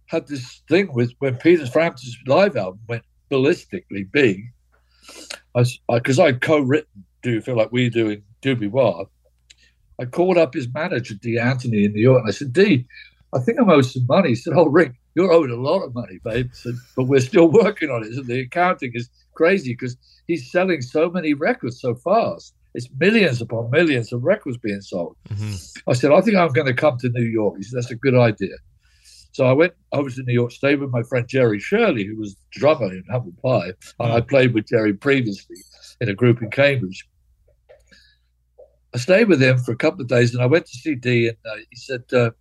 [0.07, 4.43] had this thing with when Peter Frampton's live album went ballistically big,
[5.53, 9.05] because I, 'cause I'd co-written "Do You Feel Like We Do" in Dubois,
[9.99, 12.85] I called up his manager, Dee Anthony, in New York, and I said, Dee,
[13.33, 14.29] I think I'm owed some money.
[14.29, 16.49] He said, Oh, Rick, you're owed a lot of money, babe.
[16.53, 18.13] Said, but we're still working on it.
[18.13, 19.95] So the accounting is crazy because
[20.27, 22.53] he's selling so many records so fast.
[22.73, 25.15] It's millions upon millions of records being sold.
[25.29, 25.81] Mhm.
[25.87, 27.57] I said, I think I'm going to come to New York.
[27.57, 28.55] He said, That's a good idea.
[29.31, 32.37] So I went over to New York, stayed with my friend Jerry Shirley, who was
[32.51, 33.73] drummer in Humble Pie.
[33.99, 35.57] And I played with Jerry previously
[35.99, 37.05] in a group in Cambridge.
[38.93, 41.27] I stayed with him for a couple of days and I went to see Dee
[41.27, 42.31] and uh, he said, uh,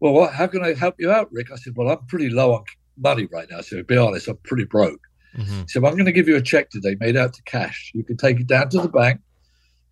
[0.00, 1.52] Well, what, how can I help you out, Rick?
[1.52, 2.64] I said, Well, I'm pretty low on
[2.96, 3.60] money right now.
[3.60, 5.00] So to be honest, I'm pretty broke.
[5.36, 5.62] Mhm.
[5.62, 7.90] He said, well, I'm going to give you a check today made out to cash.
[7.94, 9.20] You can take it down to the bank.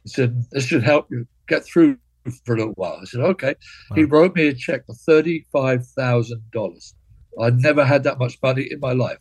[0.05, 1.99] He said, This should help you get through
[2.44, 2.99] for a little while.
[3.01, 3.55] I said, Okay.
[3.94, 6.94] He wrote me a check for $35,000.
[7.40, 9.18] I'd never had that much money in my life.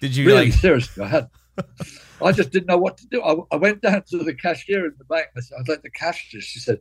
[0.00, 0.54] Did you Really, like?
[0.54, 1.28] seriously, I had.
[2.22, 3.22] I just didn't know what to do.
[3.22, 5.26] I, I went down to the cashier in the bank.
[5.36, 6.30] I said, I'd like the cash.
[6.32, 6.78] this." She said,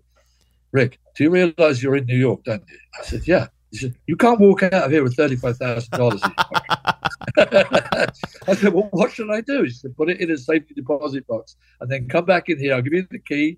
[0.72, 2.78] Rick, do you realize you're in New York, don't you?
[3.00, 3.48] I said, Yeah.
[3.74, 8.12] He said, You can't walk out of here with $35,000 in your pocket."
[8.48, 9.64] I said, Well, what should I do?
[9.64, 12.76] He said, Put it in a safety deposit box and then come back in here.
[12.76, 13.58] I'll give you the key.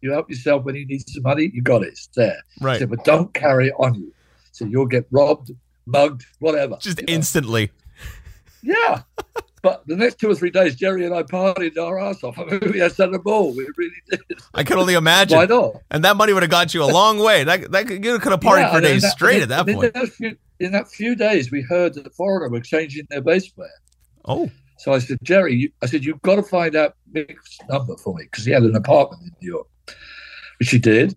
[0.00, 1.50] You help yourself when you need some money.
[1.52, 1.88] You got it.
[1.88, 2.38] It's there.
[2.58, 4.14] He said, But don't carry it on you.
[4.52, 5.50] So you'll get robbed,
[5.84, 6.78] mugged, whatever.
[6.80, 7.12] Just you know.
[7.12, 7.70] instantly.
[8.62, 9.02] Yeah.
[9.62, 12.38] But the next two or three days, Jerry and I partied our ass off.
[12.38, 13.54] I mean, we had set a ball.
[13.54, 14.20] We really did.
[14.54, 15.36] I could only imagine.
[15.36, 15.74] Why not?
[15.90, 17.44] And that money would have got you a long way.
[17.44, 19.68] That, that could- you could have partied Yeah, for days that- straight and at that
[19.68, 19.94] in- point.
[19.94, 23.20] In, those few, in that few days, we heard that the Foreigner were changing their
[23.20, 23.68] bass player.
[24.24, 27.96] Oh, So I said, Jerry, you, I said, you've got to find out Mick's number
[27.98, 29.66] for me because he had an apartment in New York,
[30.58, 31.16] which he did.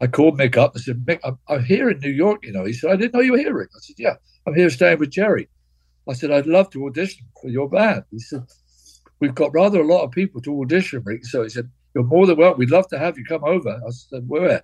[0.00, 0.72] I called Mick up.
[0.76, 2.64] I said, Mick, I'm, I'm here in New York, you know.
[2.64, 3.70] He said, I didn't know you were here, Rick.
[3.74, 4.14] I said, yeah,
[4.46, 5.48] I'm here staying with Jerry.
[6.08, 8.04] I said, I'd love to audition for your band.
[8.10, 8.44] He said,
[9.20, 11.24] we've got rather a lot of people to audition, Rick.
[11.26, 12.58] So he said, you're more than welcome.
[12.58, 13.80] We'd love to have you come over.
[13.86, 14.62] I said, where?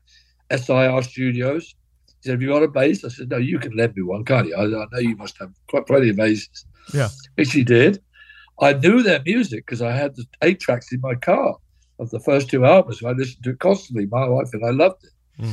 [0.50, 1.74] SIR Studios.
[2.06, 3.04] He said, have you got a bass?
[3.04, 4.56] I said, no, you can lend me one, can't you?
[4.56, 6.64] I, I know you must have quite plenty of basses.
[6.92, 7.08] Yeah.
[7.36, 8.02] Which he did.
[8.60, 11.56] I knew their music because I had the eight tracks in my car
[12.00, 13.02] of the first two albums.
[13.04, 15.12] I listened to it constantly, my wife, and I loved it.
[15.40, 15.52] Hmm.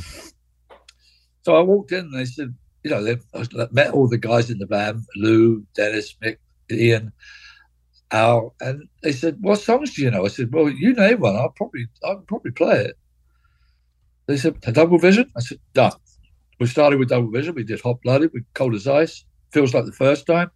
[1.43, 4.51] So I walked in and they said, you know, they I met all the guys
[4.51, 6.37] in the band, Lou, Dennis, Mick,
[6.71, 7.11] Ian,
[8.11, 11.35] Al, and they said, "What songs do you know?" I said, "Well, you name one.
[11.35, 12.95] I'll probably, I'll probably play it."
[14.27, 15.93] They said, "Double Vision." I said, "Done."
[16.59, 17.55] We started with Double Vision.
[17.55, 19.25] We did Hot Blooded with Cold as Ice.
[19.51, 20.51] Feels like the first time.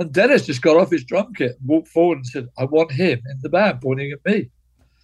[0.00, 2.90] And Dennis just got off his drum kit, and walked forward, and said, "I want
[2.90, 4.50] him in the band," pointing at me.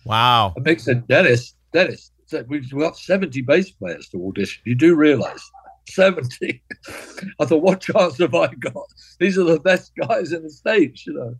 [0.04, 0.52] wow.
[0.56, 4.62] And Mick said, Dennis, Dennis, said, we've got 70 bass players to audition.
[4.66, 5.42] You do realize
[5.88, 6.62] 70.
[7.40, 8.86] I thought, what chance have I got?
[9.20, 11.34] These are the best guys in the States, you know.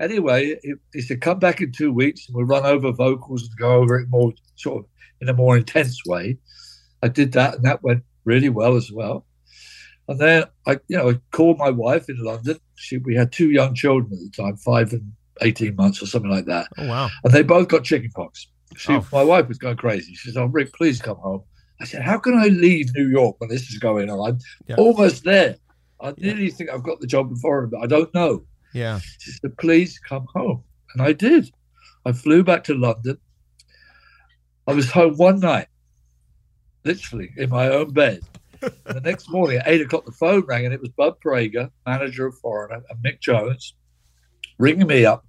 [0.00, 3.56] Anyway, he, he said, come back in two weeks and we'll run over vocals and
[3.58, 6.38] go over it more sort of in a more intense way.
[7.02, 9.26] I did that and that went really well as well.
[10.08, 12.58] And then I, you know, I called my wife in London.
[12.76, 16.30] She, we had two young children at the time, five and eighteen months or something
[16.30, 16.66] like that.
[16.78, 17.08] Oh wow.
[17.22, 18.48] And they both got chickenpox.
[18.76, 19.06] She, Oh.
[19.12, 20.14] my wife was going crazy.
[20.14, 21.42] She said, "Oh, Rick, please come home."
[21.80, 24.20] I said, "How can I leave New York when this is going on?
[24.28, 24.76] I'm Yeah.
[24.76, 25.56] almost there.
[26.00, 29.00] I nearly think I've got the job before, but I don't know." Yeah.
[29.18, 30.62] She said, "Please come home,"
[30.94, 31.50] and I did.
[32.04, 33.18] I flew back to London.
[34.66, 35.68] I was home one night,
[36.84, 38.20] literally in my own bed.
[38.60, 42.26] the next morning at eight o'clock, the phone rang, and it was Bud Prager, manager
[42.26, 43.74] of Foreigner, and Mick Jones,
[44.58, 45.24] ringing me up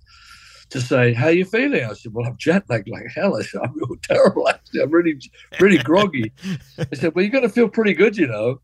[0.72, 3.62] to say, "How you feeling?" I said, "Well, I'm jet lagged like hell." I said,
[3.64, 4.50] "I'm real terrible.
[4.50, 5.20] Actually, I'm really,
[5.60, 6.32] really groggy."
[6.80, 8.62] I said, "Well, you're going to feel pretty good, you know."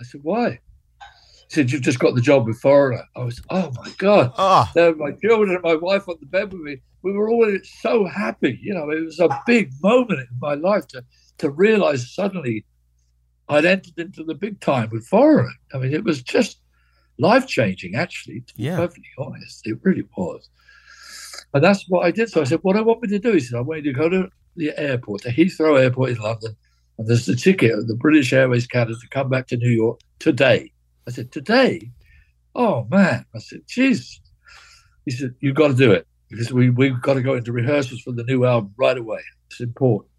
[0.00, 0.60] I said, "Why?"
[1.48, 4.68] He said, "You've just got the job with Foreigner." I was, "Oh my god!" Ah.
[4.68, 6.78] Oh, there were my children and my wife on the bed with me.
[7.02, 7.48] We were all
[7.80, 8.58] so happy.
[8.62, 11.04] You know, it was a big moment in my life to
[11.38, 12.64] to realize suddenly
[13.48, 15.52] I'd entered into the big time with Foreigner.
[15.72, 16.60] I mean, it was just
[17.18, 18.76] life changing, actually, to be Yeah.
[18.76, 19.66] perfectly honest.
[19.66, 20.48] It really was.
[21.54, 22.30] And that's what I did.
[22.30, 23.32] So I said, What I want me to do?
[23.32, 26.56] He said, I want you to go to the airport, to Heathrow Airport in London,
[26.98, 30.00] and there's the ticket of the British Airways Canada to come back to New York
[30.18, 30.72] today.
[31.06, 31.90] I said, Today?
[32.54, 33.24] Oh, man.
[33.34, 34.20] I said, Jesus.
[35.04, 38.00] He said, You've got to do it because we, we've got to go into rehearsals
[38.00, 39.20] for the new album right away.
[39.50, 40.10] It's important.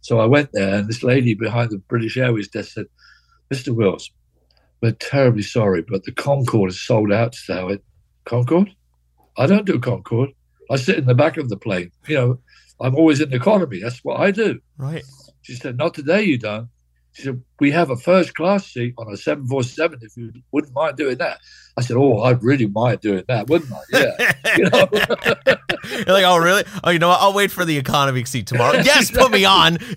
[0.00, 2.86] So I went there, and this lady behind the British Airways desk said,
[3.52, 3.74] Mr.
[3.74, 4.10] Wills,
[4.82, 7.60] we're terribly sorry, but the Concorde is sold out today.
[7.60, 7.84] I went,
[8.24, 8.70] Concorde?
[9.38, 10.30] I don't do Concorde.
[10.70, 11.90] I sit in the back of the plane.
[12.08, 12.38] You know,
[12.80, 13.80] I'm always in economy.
[13.80, 14.60] That's what I do.
[14.78, 15.04] right.
[15.42, 16.68] She said, Not today, you don't.
[17.12, 20.96] She said, We have a first class seat on a 747 if you wouldn't mind
[20.96, 21.38] doing that.
[21.76, 23.80] I said, Oh, I'd really mind doing that, wouldn't I?
[23.92, 24.34] Yeah.
[24.56, 24.88] you know?
[25.84, 26.64] You're like, oh really?
[26.82, 27.20] Oh, you know what?
[27.20, 28.78] I'll wait for the economy seat tomorrow.
[28.84, 29.78] Yes, put me on.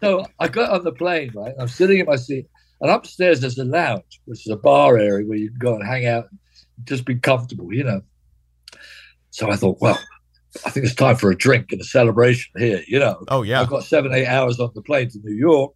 [0.00, 1.52] So I got on the plane, right?
[1.58, 2.46] I'm sitting in my seat,
[2.80, 5.84] and upstairs there's a lounge, which is a bar area where you can go and
[5.84, 6.38] hang out and
[6.84, 8.00] just be comfortable, you know.
[9.38, 9.96] So I thought, well,
[10.66, 13.22] I think it's time for a drink and a celebration here, you know.
[13.28, 13.60] Oh yeah.
[13.60, 15.72] I've got seven, eight hours on the plane to New York.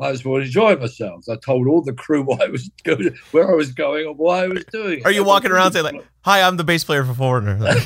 [0.00, 1.22] I want to enjoy myself.
[1.30, 4.42] I told all the crew why I was going, where I was going, and why
[4.42, 5.06] I was doing it.
[5.06, 7.56] Are you walking around saying like, "Hi, I'm the bass player for Foreigner"?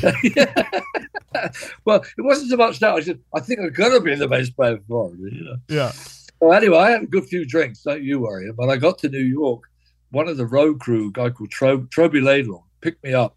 [1.85, 2.95] Well, it wasn't so much that.
[2.95, 5.57] I said, I think I'm going to be the bass player for Foreigner." you know.
[5.69, 5.93] yeah.
[6.41, 7.83] Well, anyway, I had a good few drinks.
[7.83, 8.51] Don't you worry.
[8.57, 9.65] When I got to New York,
[10.11, 13.37] one of the road crew, a guy called Tro- Troby Laidlaw, picked me up,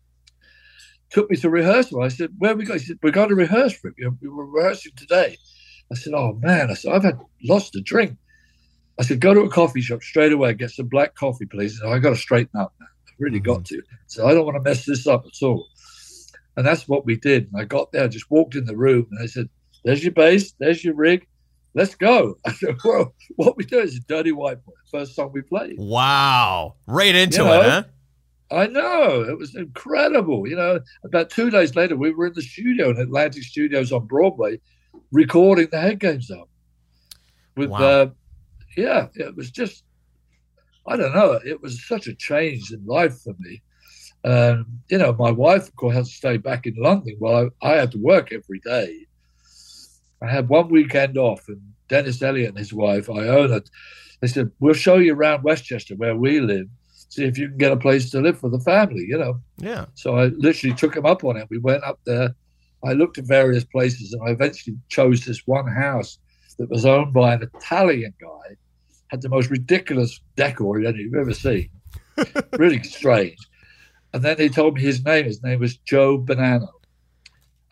[1.11, 2.01] took me to rehearsal.
[2.01, 3.95] I said, "Where we go?" He said, "We're going to rehearse, Rick.
[3.97, 5.37] We were rehearsing today."
[5.91, 8.17] I said, "Oh man!" I said, "I've had lost a drink."
[8.99, 10.53] I said, "Go to a coffee shop straight away.
[10.53, 12.73] Get some black coffee, please." And I got to straighten up.
[12.79, 12.87] Now.
[13.07, 13.75] I really got mm-hmm.
[13.75, 13.83] to.
[14.07, 15.67] So I don't want to mess this up at all.
[16.57, 17.49] And that's what we did.
[17.51, 19.49] And I got there, I just walked in the room, and I said,
[19.83, 20.53] "There's your bass.
[20.59, 21.27] There's your rig."
[21.73, 22.35] Let's go.
[22.45, 25.75] I said, well, what we do is Dirty White Boy, first song we played.
[25.77, 26.75] Wow.
[26.85, 27.83] Right into You know, it, huh?
[28.51, 29.21] I know.
[29.21, 30.47] It was incredible.
[30.47, 34.05] You know, about two days later, we were in the studio in Atlantic Studios on
[34.05, 34.59] Broadway
[35.11, 36.47] recording the Head Games album.
[37.55, 37.79] With, Wow.
[37.79, 38.09] uh,
[38.77, 39.83] yeah, it was just,
[40.87, 41.39] I don't know.
[41.45, 43.61] It was such a change in life for me.
[44.23, 47.15] Um, you know, my wife, of course, had to stay back in London.
[47.19, 49.07] Well, I, I had to work every day.
[50.21, 53.61] I had one weekend off, and Dennis Elliott and his wife, Iona,
[54.19, 56.67] they said, We'll show you around Westchester where we live,
[57.11, 59.39] see if you can get a place to live for the family, you know.
[59.57, 59.85] Yeah.
[59.95, 61.47] So I literally took him up on it.
[61.49, 62.33] We went up there.
[62.85, 66.17] I looked at various places, and I eventually chose this one house
[66.57, 68.55] that was owned by an Italian guy.
[69.09, 71.69] Had the most ridiculous decor you've ever seen.
[72.57, 73.37] really strange.
[74.13, 75.25] And then he told me his name.
[75.25, 76.69] His name was Joe Bonanno.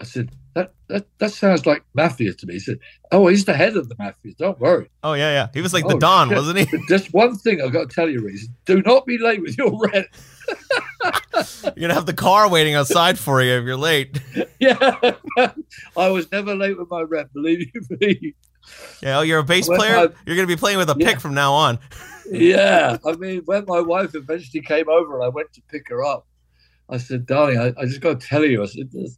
[0.01, 2.53] I said, that, that that sounds like mafia to me.
[2.55, 2.79] He said,
[3.11, 4.33] Oh, he's the head of the mafia.
[4.37, 4.89] Don't worry.
[5.03, 5.47] Oh yeah, yeah.
[5.53, 6.37] He was like the Oh, Don, shit.
[6.37, 6.65] wasn't he?
[6.65, 8.47] But just one thing I've got to tell you, Reese.
[8.65, 10.07] Do not be late with your rent.
[11.63, 14.19] You're gonna have the car waiting outside for you if you're late.
[14.59, 15.13] Yeah,
[15.95, 17.31] I was never late with my rent.
[17.33, 18.35] Believe you me.
[19.01, 19.95] Yeah, oh, you're a bass When player.
[19.95, 21.07] I- You're gonna be playing with a Yeah.
[21.11, 21.79] pick from now on.
[22.29, 26.03] Yeah, I mean, when my wife eventually came over and I went to pick her
[26.03, 26.27] up,
[26.89, 29.17] I said, "Darling, I, I just got to tell you, I said, this-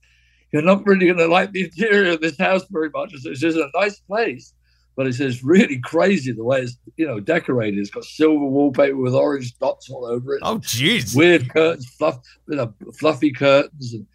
[0.52, 3.14] you're not really going to like the interior of this house very much.
[3.14, 4.54] I said, it's just a nice place,
[4.96, 7.80] but it's just really crazy the way it's you know decorated.
[7.80, 10.42] It's got silver wallpaper with orange dots all over it.
[10.44, 11.16] Oh jeez.
[11.16, 13.94] weird curtains, fluff, you know, fluffy curtains.
[13.94, 14.06] And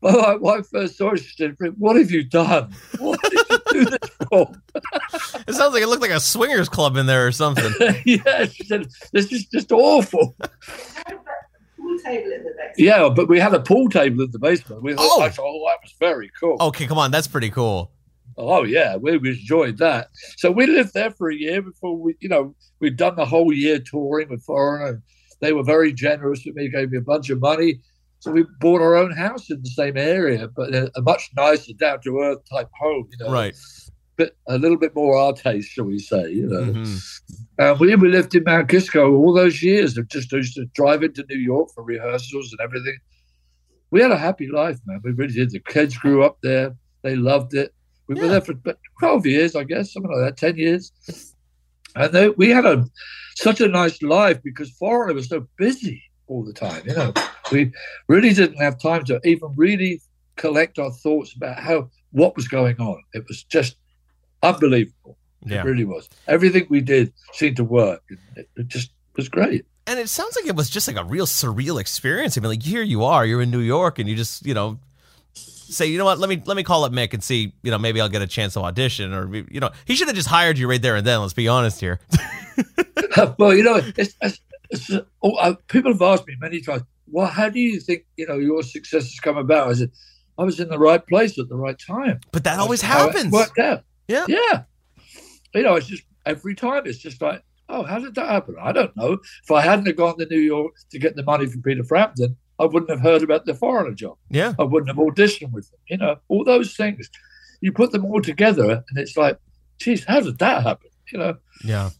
[0.00, 2.72] well, I, when I first saw it, she said, "What have you done?
[2.98, 4.52] What did you do this for?"
[5.48, 7.72] It sounds like it looked like a swingers club in there or something.
[8.04, 10.36] yeah, she said, "This is just awful."
[12.02, 12.78] pool table in the basement.
[12.78, 14.82] Yeah, but we had a pool table in the basement.
[14.82, 15.22] We thought, Oh.
[15.22, 16.56] I thought, oh, that was very cool.
[16.60, 17.90] Okay, come on, that's pretty cool.
[18.36, 20.08] Oh yeah, we enjoyed that.
[20.36, 23.52] So we lived there for a year before we, you know, we'd done the whole
[23.52, 25.02] year touring with Foreigner.
[25.40, 27.80] They were very generous with me, gave me a bunch of money.
[28.20, 31.72] So we bought our own house in the same area, but a, a much nicer,
[31.74, 33.08] down to earth type home.
[33.12, 33.56] You know, Right.
[34.16, 36.30] But a little bit more our taste, shall we say?
[36.32, 36.60] You know.
[36.72, 37.00] Mhm.
[37.58, 39.96] Uh, and we, we lived in Mount Kisco all those years.
[39.98, 42.96] of just used to drive into New York for rehearsals and everything.
[43.90, 45.00] We had a happy life, man.
[45.02, 45.50] We really did.
[45.50, 46.76] The kids grew up there.
[47.02, 47.74] They loved it.
[48.06, 48.28] We were Yeah.
[48.32, 50.92] there for about 12 years, I guess, something like that, 10 years.
[51.96, 52.86] And they, we had a
[53.36, 56.82] such a nice life because Foreigner was so busy all the time.
[56.86, 57.12] You know,
[57.50, 57.72] we
[58.08, 60.00] really didn't have time to even really
[60.36, 63.02] collect our thoughts about how what was going on.
[63.14, 63.76] It was just
[64.42, 65.17] unbelievable.
[65.44, 65.60] Yeah.
[65.60, 66.08] It really was.
[66.26, 68.02] Everything we did seemed to work.
[68.36, 69.66] It, it just was great.
[69.86, 72.36] And it sounds like it was just like a real surreal experience.
[72.36, 74.78] I mean, like here you are, you're in New York, and you just, you know,
[75.34, 77.78] say, you know what, let me let me call up Mick and see, you know,
[77.78, 80.58] maybe I'll get a chance to audition, or you know, he should have just hired
[80.58, 81.20] you right there and then.
[81.20, 82.00] Let's be honest here.
[83.38, 84.90] well, you know, it's, it's, it's,
[85.22, 88.38] oh, uh, people have asked me many times, well, how do you think, you know,
[88.38, 89.68] your success has come about?
[89.68, 89.90] I said,
[90.36, 92.20] I was in the right place at the right time.
[92.32, 93.32] But that always happens.
[93.32, 93.84] Worked out.
[94.06, 94.26] Yeah.
[94.28, 94.62] Yeah.
[95.54, 98.56] You know, it's just every time it's just like, oh, how did that happen?
[98.60, 99.18] I don't know.
[99.42, 102.36] If I hadn't have gone to New York to get the money from Peter Frampton,
[102.58, 104.16] I wouldn't have heard about the foreigner job.
[104.30, 104.54] Yeah.
[104.58, 105.80] I wouldn't have auditioned with them.
[105.88, 107.08] You know, all those things.
[107.60, 109.38] You put them all together, and it's like,
[109.78, 110.90] geez, how did that happen?
[111.12, 111.36] You know.
[111.64, 111.90] Yeah.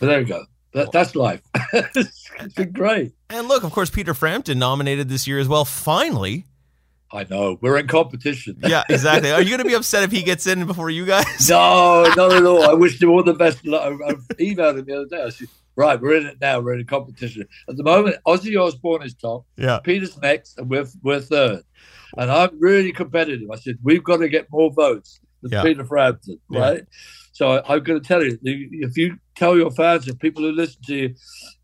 [0.00, 0.44] But there you go.
[0.72, 1.40] That, that's life.
[1.72, 3.12] it's been great.
[3.30, 5.64] And look, of course, Peter Frampton nominated this year as well.
[5.64, 6.46] Finally.
[7.14, 7.56] I know.
[7.60, 8.56] We're in competition.
[8.60, 9.30] Yeah, exactly.
[9.30, 11.48] Are you going to be upset if he gets in before you guys?
[11.48, 12.68] No, not at all.
[12.68, 13.58] I wish him all the best.
[13.66, 15.22] I I emailed him the other day.
[15.22, 15.46] I said,
[15.76, 16.58] right, we're in it now.
[16.60, 17.46] We're in a competition.
[17.68, 19.46] At the moment, Ozzy Osbourne is top.
[19.56, 19.78] Yeah.
[19.78, 21.62] Peter's next, and we're, we're third.
[22.18, 23.48] And I'm really competitive.
[23.50, 25.62] I said, we've got to get more votes than Yeah.
[25.62, 26.60] Peter Frampton, Yeah.
[26.60, 26.84] right?
[27.32, 30.50] So I, I'm going to tell you, if you tell your fans and people who
[30.52, 31.14] listen to you,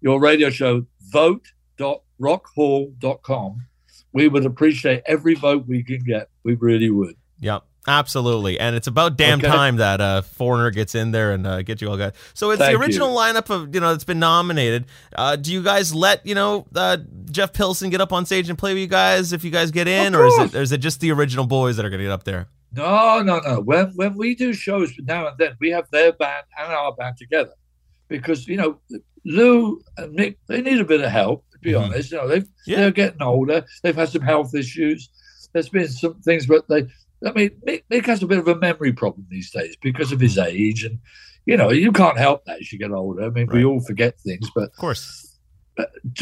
[0.01, 3.67] your radio show, vote.rockhall.com,
[4.12, 6.29] we would appreciate every vote we can get.
[6.44, 7.16] We really would.
[7.38, 8.59] Yeah, absolutely.
[8.61, 9.49] And it's about damn Okay.
[9.49, 12.12] time that uh, Foreigner gets in there and uh, get you all guys.
[12.35, 13.18] So it's Thank the original you.
[13.18, 14.87] lineup of, you know, that's been nominated.
[15.14, 16.99] Uh, do you guys let, you know, uh,
[17.31, 19.88] Jeff Pilson get up on stage and play with you guys if you guys get
[19.88, 20.14] in?
[20.14, 22.12] Or is it, or is it just the original boys that are going to get
[22.12, 22.49] up there?
[22.73, 23.61] No, no, no.
[23.61, 27.16] When when we do shows now and then, we have their band and our band
[27.16, 27.51] together,
[28.07, 28.79] because you know
[29.25, 31.44] Lou and Mick they need a bit of help.
[31.62, 31.83] Be Mhm.
[31.83, 32.77] honest, you know they've Yeah.
[32.79, 33.64] they're getting older.
[33.83, 35.09] They've had some health issues.
[35.53, 36.87] There's been some things, but they.
[37.27, 40.20] I mean, Mick, Mick has a bit of a memory problem these days because of
[40.20, 40.99] his age, and
[41.44, 43.25] you know you can't help that as you get older.
[43.25, 45.37] I mean, we all forget things, but Of course.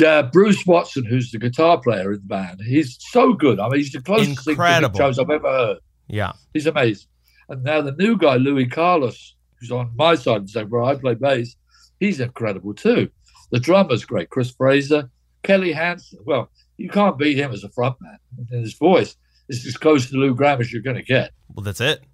[0.05, 3.61] uh, Bruce Watson, who's the guitar player in the band, he's so good.
[3.61, 5.79] I mean, he's the closest thing to Jones I've ever heard.
[6.09, 6.33] Yeah.
[6.55, 7.09] He's amazing.
[7.49, 10.83] And now the new guy, Louis Carlos, who's on my side of the stage where
[10.83, 11.57] I play bass,
[12.01, 13.09] he's incredible too.
[13.51, 15.11] The drummer's great, Chris Frazier,
[15.43, 16.19] Kelly Hansen.
[16.25, 18.17] Well, you can't beat him as a frontman.
[18.37, 19.17] And his voice
[19.49, 21.33] is as close to Lou Gramm as you're going to get.
[21.55, 22.05] Well, that's it.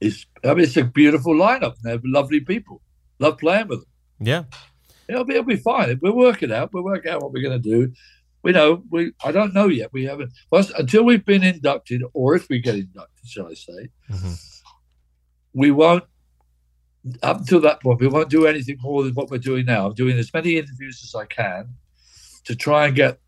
[0.00, 1.74] It's, I mean, it's a beautiful lineup.
[1.82, 2.80] They're lovely people.
[3.18, 3.88] Love playing with them.
[4.20, 4.44] Yeah.
[5.08, 5.98] It'll be, it'll be fine.
[6.02, 6.70] We'll work it out.
[6.72, 7.92] We'll work out what we're going to do.
[8.42, 9.12] We know we.
[9.24, 9.92] I don't know yet.
[9.92, 10.32] We haven't.
[10.52, 14.62] Until we've been inducted, or if we get inducted, shall I say, Mhm.
[15.52, 16.04] we won't.
[17.22, 19.86] Up until that point, we won't do anything more than what we're doing now.
[19.86, 21.74] I'm doing as many interviews as I can
[22.48, 23.20] to try and get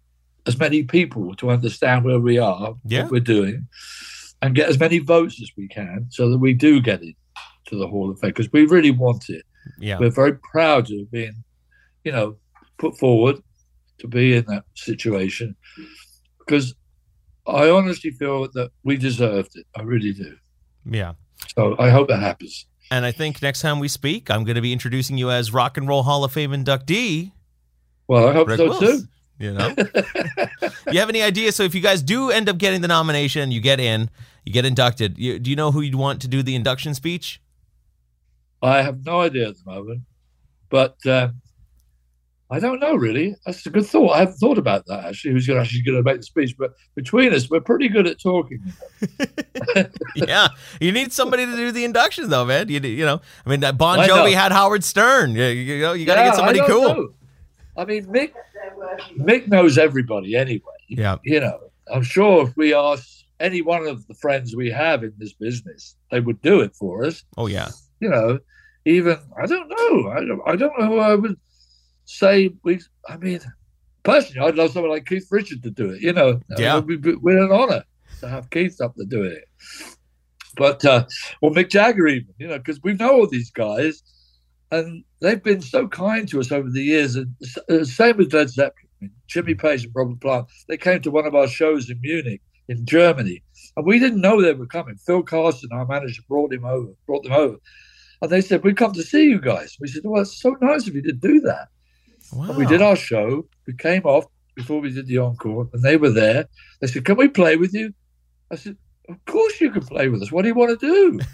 [0.46, 3.02] as many people to understand where we are, Yeah.
[3.02, 3.68] what we're doing,
[4.42, 7.14] and get as many votes as we can, so that we do get in
[7.66, 9.44] to the Hall of Fame because we really want it
[9.78, 9.98] Yeah.
[9.98, 11.44] we're very proud of being,
[12.04, 12.37] you know,
[12.78, 13.37] put forward
[13.98, 15.54] to be in that situation
[16.38, 16.74] because
[17.46, 19.66] I honestly feel that we deserved it.
[19.76, 20.37] I really do.
[20.90, 21.12] Yeah.
[21.54, 22.66] So I hope that happens.
[22.90, 25.76] And I think next time we speak, I'm going to be introducing you as Rock
[25.76, 27.33] and Roll Hall of Fame inductee.
[28.10, 28.80] Well, I hope Rick so Wills.
[28.80, 29.02] too.
[29.38, 29.72] You know,
[30.90, 31.52] you have any idea?
[31.52, 34.10] So if you guys do end up getting the nomination, you get in,
[34.44, 35.16] you get inducted.
[35.16, 37.40] You, do you know who you'd want to do the induction speech?
[38.62, 40.00] I have no idea at the moment,
[40.70, 41.40] but um,
[42.50, 43.36] I don't know really.
[43.46, 44.10] That's a good thought.
[44.10, 45.30] I haven't thought about that actually.
[45.30, 46.56] Who's gonna, actually going to make the speech?
[46.58, 48.60] But between us, we're pretty good at talking.
[50.16, 50.48] yeah,
[50.80, 52.68] you need somebody to do the induction, though, man.
[52.68, 55.36] You, you know, I mean, that Bon Jovi had Howard Stern.
[55.36, 56.82] You, you know, you got to Yeah, get somebody cool.
[56.82, 57.08] know.
[57.81, 58.33] I mean, Mick,
[59.16, 60.61] Mick knows everybody anyway.
[60.89, 61.59] Yeah, you know,
[61.93, 63.07] I'm sure if we ask
[63.39, 67.05] any one of the friends we have in this business, they would do it for
[67.05, 67.24] us.
[67.39, 67.68] oh yeah,
[68.01, 68.39] You know,
[68.85, 70.11] even I don't know.
[70.11, 71.39] I don't, I don't know who I would
[72.05, 72.81] say we.
[73.09, 73.41] I mean,
[74.03, 76.03] personally, I'd love someone like Keith Richard to do it.
[76.03, 76.78] You know, Yeah.
[76.78, 77.85] it'd be- we're an honor
[78.20, 79.45] to have Keith up to doing it.
[80.57, 81.07] But uh,
[81.41, 84.03] or Mick Jagger even, you know, because we know all these guys,
[84.70, 87.16] and they've been so kind to us over the years.
[87.16, 87.34] And
[87.68, 90.46] uh, same with Led Zeppelin, Jimmy Page and Robert Plant.
[90.68, 93.42] They came to one of our shows in Munich, in Germany,
[93.76, 94.96] and we didn't know they were coming.
[94.96, 97.56] Phil Carson, our manager, brought him over, brought them over,
[98.22, 100.86] and they said, "We come to see you guys." We said, "Well, it's so nice
[100.86, 101.68] of you to do that."
[102.32, 102.50] Wow.
[102.50, 103.46] And we did our show.
[103.66, 106.46] We came off before we did the encore, and they were there.
[106.80, 107.92] They said, "Can we play with you?"
[108.52, 108.76] I said,
[109.08, 110.30] "Of course you can play with us.
[110.30, 111.20] What do you want to do?"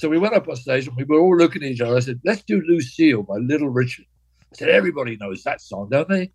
[0.00, 1.96] so we went up on stage, and we were all looking at each other.
[1.96, 4.06] I said, "Let's do Lucille by Little Richard."
[4.52, 6.30] I said, "Everybody knows that song, don't they?"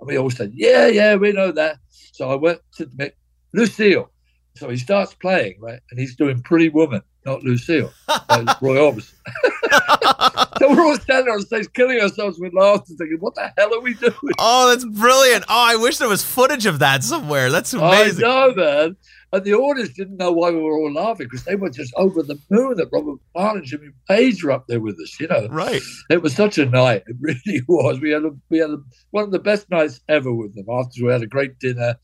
[0.00, 1.78] And we all said, "Yeah, yeah, we know that."
[2.12, 3.12] So I went to Mick,
[3.52, 4.10] Lucille.
[4.56, 9.14] So he starts playing, right, and he's doing Pretty Woman, not Lucille, by Roy Orbison.
[10.60, 13.80] So we're all standing on stage, killing ourselves with laughter, thinking, "What the hell are
[13.80, 15.44] we doing?" Oh, that's brilliant.
[15.48, 17.50] Oh, I wish there was footage of that somewhere.
[17.50, 18.26] That's amazing.
[18.26, 18.96] I know, man.
[19.32, 22.22] And the audience didn't know why we were all laughing because they were just over
[22.22, 25.18] the moon that Robert Plant and Jimmy Page were up there with us.
[25.20, 25.80] You know, Right.
[26.10, 27.04] it was such a night.
[27.06, 28.00] It really was.
[28.00, 28.78] We had a, we had a,
[29.12, 30.66] one of the best nights ever with them.
[30.68, 31.94] After we had a great dinner,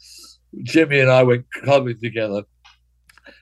[0.63, 2.45] Jimmy and I went clubbing together.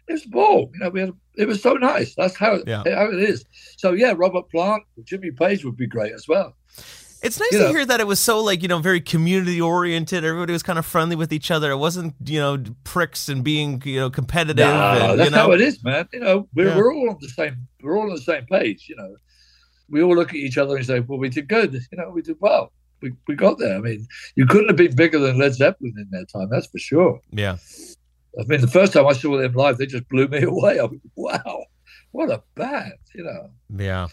[0.09, 0.71] It was ball.
[0.75, 1.09] You know, we had.
[1.11, 2.15] A, it was so nice.
[2.15, 2.85] That's how Yeah.
[2.87, 3.45] how it is.
[3.77, 6.57] So yeah, Robert Plant, Jimmy Page would be great as well.
[7.25, 7.71] It's nice You to know.
[7.73, 10.25] hear that it was so like you know very community oriented.
[10.25, 11.71] Everybody was kind of friendly with each other.
[11.71, 14.57] It wasn't you know pricks and being you know competitive.
[14.67, 16.09] No, and, that's you know, how it is, man.
[16.13, 16.77] You know, we're, Yeah.
[16.77, 18.87] we're all on the same we're all on the same page.
[18.89, 19.17] You know,
[19.89, 21.73] we all look at each other and say, "Well, we did good.
[21.75, 22.73] You know, we did well.
[23.01, 24.07] We, we got there." I mean,
[24.37, 26.49] you couldn't have been bigger than Led Zeppelin in that time.
[26.51, 27.21] That's for sure.
[27.33, 27.57] Yeah.
[28.39, 30.81] I mean, the first time I saw them live, they just blew me away.
[30.81, 31.65] I mean, wow,
[32.13, 32.93] what a band!
[33.15, 33.51] You know.
[33.77, 34.09] Yeah.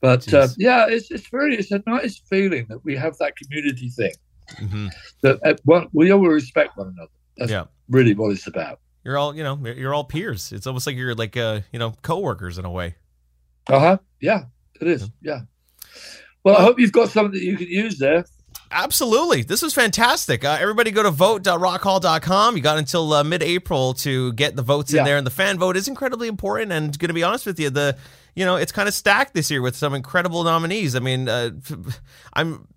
[0.00, 3.88] But uh, yeah, it's it's very it's a nice feeling that we have that community
[3.88, 4.12] thing
[4.58, 4.86] hmm
[5.22, 7.10] that uh, one, we all respect one another.
[7.36, 7.64] That's Yeah.
[7.88, 8.78] really what it's about.
[9.04, 9.58] You're all you know.
[9.64, 10.52] You're all peers.
[10.52, 12.94] It's almost like you're like uh you know coworkers in a way.
[13.68, 13.98] Uh huh.
[14.20, 14.44] Yeah,
[14.80, 15.10] it is.
[15.22, 15.40] Yeah.
[16.44, 18.24] Well, I hope you've got something that you can use there.
[18.70, 19.42] Absolutely.
[19.42, 20.44] This was fantastic.
[20.44, 22.56] Uh, everybody go to vote.rockhall.com.
[22.56, 25.16] You got until uh, mid April to get the votes in there.
[25.16, 26.72] And the fan vote is incredibly important.
[26.72, 27.96] And going to be honest with you, the
[28.36, 30.94] you know, it's kind of stacked this year with some incredible nominees.
[30.94, 31.50] I mean, uh,
[32.34, 32.68] I'm.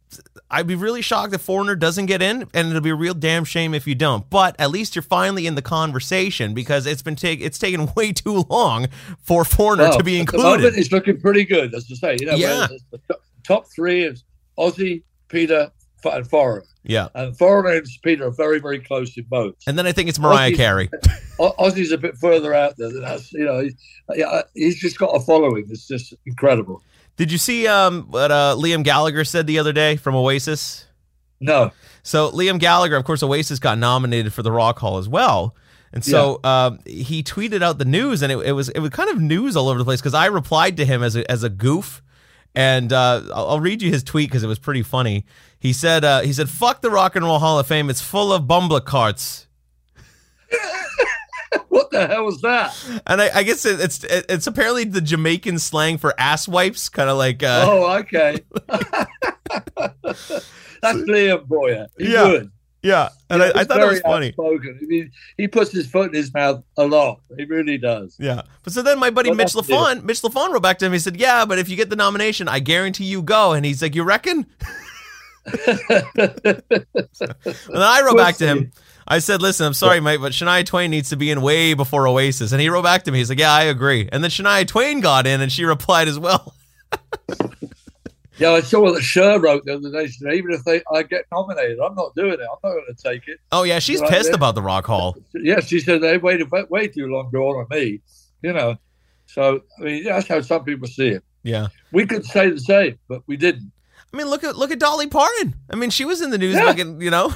[0.49, 3.45] I'd be really shocked if Foreigner doesn't get in, and it'll be a real damn
[3.45, 4.27] shame if you don't.
[4.27, 8.11] But at least you're finally in the conversation because it's been take it's taken way
[8.13, 8.87] too long
[9.21, 10.73] for Foreigner Well, to be At included.
[10.75, 12.17] it's looking pretty good, as to say.
[12.19, 12.67] You know, Yeah.
[12.69, 14.23] where the top- top three is
[14.57, 15.69] Ozzy, Peter,
[16.03, 16.65] and Foreigner.
[16.83, 19.67] Yeah, And Foreigner and Peter are very, very close in votes.
[19.67, 20.89] and then I think it's Mariah Ozzy's- Carey.
[21.39, 23.31] Ozzy's a bit further out there than us.
[23.33, 23.75] You know, he's,
[24.15, 26.81] yeah, he's just got a following that's just incredible.
[27.17, 30.85] Did you see um, what uh, Liam Gallagher said the other day from Oasis?
[31.41, 31.71] No,
[32.03, 35.55] So Liam Gallagher, of course, Oasis got nominated for the Rock Hall as well.
[35.93, 39.09] And so um, he tweeted out the news, and it, it was it was kind
[39.09, 41.49] of news all over the place because I replied to him as a, as a
[41.49, 42.01] goof,
[42.55, 45.25] and uh, I'll, I'll read you his tweet because it was pretty funny.
[45.59, 47.89] He said uh, he said "fuck the Rock and Roll Hall of Fame.
[47.89, 49.47] It's full of bumbler carts."
[51.69, 52.75] what the hell was that?
[53.07, 56.89] And I, I guess it, it's it, it's apparently the Jamaican slang for ass wipes,
[56.89, 58.39] kind of like uh, oh, okay.
[60.81, 61.87] That's Liam Boyer.
[61.97, 62.23] He's Yeah.
[62.25, 62.51] good.
[62.81, 63.09] Yeah.
[63.29, 64.27] And Yeah, I, I thought it was funny.
[64.27, 64.79] outspoken.
[64.81, 67.21] I mean, he puts his foot in his mouth a lot.
[67.37, 68.15] He really does.
[68.19, 68.43] Yeah.
[68.63, 70.93] But so then my buddy Well, Mitch Lafon, Mitch Lafon wrote back to him.
[70.93, 73.53] He said, Yeah, but if you get the nomination, I guarantee you go.
[73.53, 74.45] And he's like, You reckon?
[75.69, 76.61] And
[77.75, 78.71] then I wrote back to him.
[79.07, 82.07] I said, Listen, I'm sorry, mate, but Shania Twain needs to be in way before
[82.07, 82.51] Oasis.
[82.51, 83.19] And he wrote back to me.
[83.19, 84.07] He's like, Yeah, I agree.
[84.11, 86.53] And then Shania Twain got in and she replied as well.
[88.39, 90.07] Yeah, I saw what Cher wrote the other day.
[90.07, 92.39] She said, even if they I get nominated, I'm not doing it.
[92.39, 93.39] I'm not going to take it.
[93.51, 94.35] Oh, yeah, she's Right pissed there.
[94.35, 95.17] about the Rock Hall.
[95.33, 98.01] Yeah, she said they waited way, way too long to honor me.
[98.41, 98.77] You know,
[99.25, 101.23] so I mean that's how some people see it.
[101.43, 101.67] Yeah.
[101.91, 103.71] We could say the same, but we didn't.
[104.13, 105.55] I mean, look at look at Dolly Parton.
[105.69, 106.65] I mean, she was in the news, Yeah.
[106.65, 107.33] fucking, you know.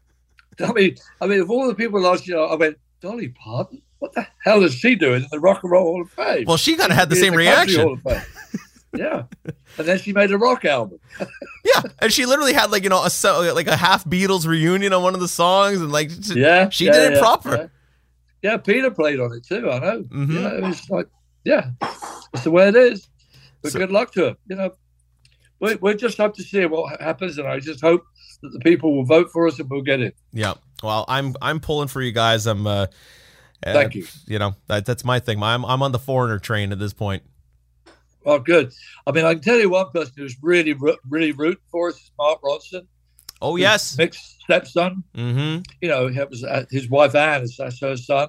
[0.60, 3.80] I mean, I mean, of all the people last year, I went Dolly Parton.
[4.00, 6.44] What the hell is she doing in the Rock and Roll Hall of Fame?
[6.46, 8.02] Well, she kind of had the same Country reaction.
[8.92, 9.28] Hall of Fame.
[9.44, 10.98] yeah, and then she made a rock album.
[11.62, 14.92] Yeah, and she literally had like you know a so- like a half Beatles reunion
[14.92, 17.50] on one of the songs, and like she- Yeah, she yeah, did it yeah, proper.
[17.56, 17.66] Yeah.
[18.42, 19.70] Yeah, Peter played on it too.
[19.70, 20.02] I know.
[20.04, 20.28] Mhm.
[20.32, 21.06] You know, it was like,
[21.44, 21.70] yeah,
[22.32, 23.08] it's the way it is.
[23.62, 24.36] But So- good luck to her.
[24.48, 24.70] You know,
[25.60, 28.02] we we just have to see what happens, and I just hope
[28.42, 30.16] that the people will vote for us and we'll get it.
[30.32, 30.54] Yeah.
[30.82, 32.46] Well, I'm I'm pulling for you guys.
[32.46, 32.66] I'm.
[32.66, 32.86] uh
[33.64, 34.06] uh, Thank you.
[34.26, 35.42] You know that that's my thing.
[35.42, 37.22] I'm I'm on the foreigner train at this point.
[38.26, 38.72] Oh, good.
[39.06, 40.74] I mean, I can tell you one person who's really,
[41.08, 42.86] really rooting for us is Mark Ronson.
[43.42, 43.96] Oh yes.
[43.96, 45.02] Mick's stepson.
[45.16, 45.62] Mm-hmm.
[45.80, 48.28] You know, it was uh, his wife Anne is that's her son,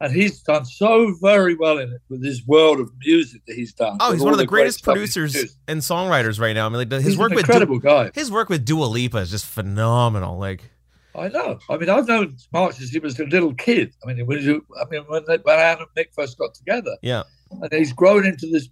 [0.00, 3.72] and he's done so very well in it with this world of music that he's
[3.72, 3.96] done.
[4.00, 6.66] Oh, he's one of the great greatest producers and songwriters right now.
[6.66, 8.10] I mean, like his He's work with incredible guy.
[8.14, 10.38] his work with Dua Lipa is just phenomenal.
[10.38, 10.70] Like,
[11.14, 11.58] I know.
[11.70, 13.94] I mean, I've known Mark since he was a little kid.
[14.04, 16.94] I mean, when you, I mean, when, they, when Anne and Mick first got together,
[17.00, 18.68] yeah, and he's grown into this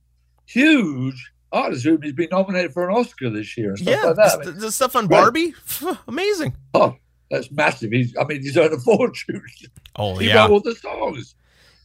[0.52, 4.16] huge artist who he's been nominated for an Oscar this year and stuff yeah, like
[4.16, 4.40] that.
[4.40, 5.06] I the, mean, the stuff on.
[5.06, 5.54] Barbie,
[6.08, 6.56] amazing.
[6.74, 6.96] oh,
[7.30, 7.92] that's massive.
[7.92, 9.42] He's, I mean, he's earned a fortune.
[9.96, 11.34] Oh he yeah, wrote all the songs.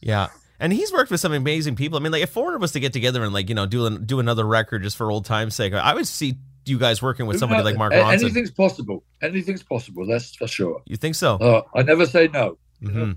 [0.00, 0.28] yeah.
[0.58, 1.98] And he's worked with some amazing people.
[1.98, 4.06] I mean, like if Foreigner was to get together and like you know do an,
[4.06, 7.38] do another record just for old time's sake, I would see you guys working with
[7.38, 8.22] somebody like Mark Ronson.
[8.22, 9.04] Anything's possible.
[9.20, 10.06] Anything's possible.
[10.06, 10.80] That's for sure.
[10.86, 11.34] You think so?
[11.36, 12.56] Uh, I never say no.
[12.80, 13.12] hmm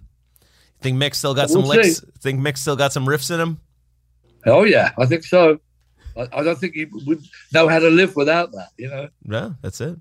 [0.82, 2.00] Think Mick still got We'll some licks?
[2.00, 2.08] see.
[2.20, 3.60] Think Mick still got some riffs in him?
[4.46, 5.60] Oh yeah, I think so.
[6.18, 7.22] I, I don't think he would
[7.54, 8.70] know how to live without that.
[8.78, 9.10] You know.
[9.30, 9.98] Yeah, that's it.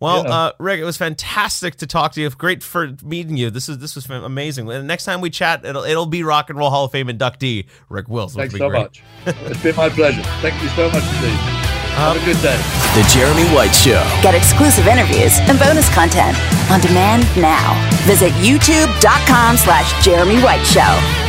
[0.00, 0.30] Well, Yeah.
[0.30, 2.30] uh, Rick, it was fantastic to talk to you.
[2.30, 3.50] Great for meeting you.
[3.50, 4.70] This is this was amazing.
[4.70, 7.66] And next time we chat, it'll it'll be Rock and Roll Hall of Fame inductee
[7.88, 8.34] Rick Wills.
[8.34, 8.82] Thanks be so great.
[8.82, 9.02] much.
[9.26, 10.22] it's been my pleasure.
[10.40, 11.38] Thank you so much indeed.
[11.98, 12.56] Um, Have a good day.
[12.94, 14.00] The Jeremy White Show.
[14.22, 16.36] Get exclusive interviews and bonus content
[16.70, 17.74] on demand now.
[18.06, 21.27] Visit youtube.com slash Jeremy White Show.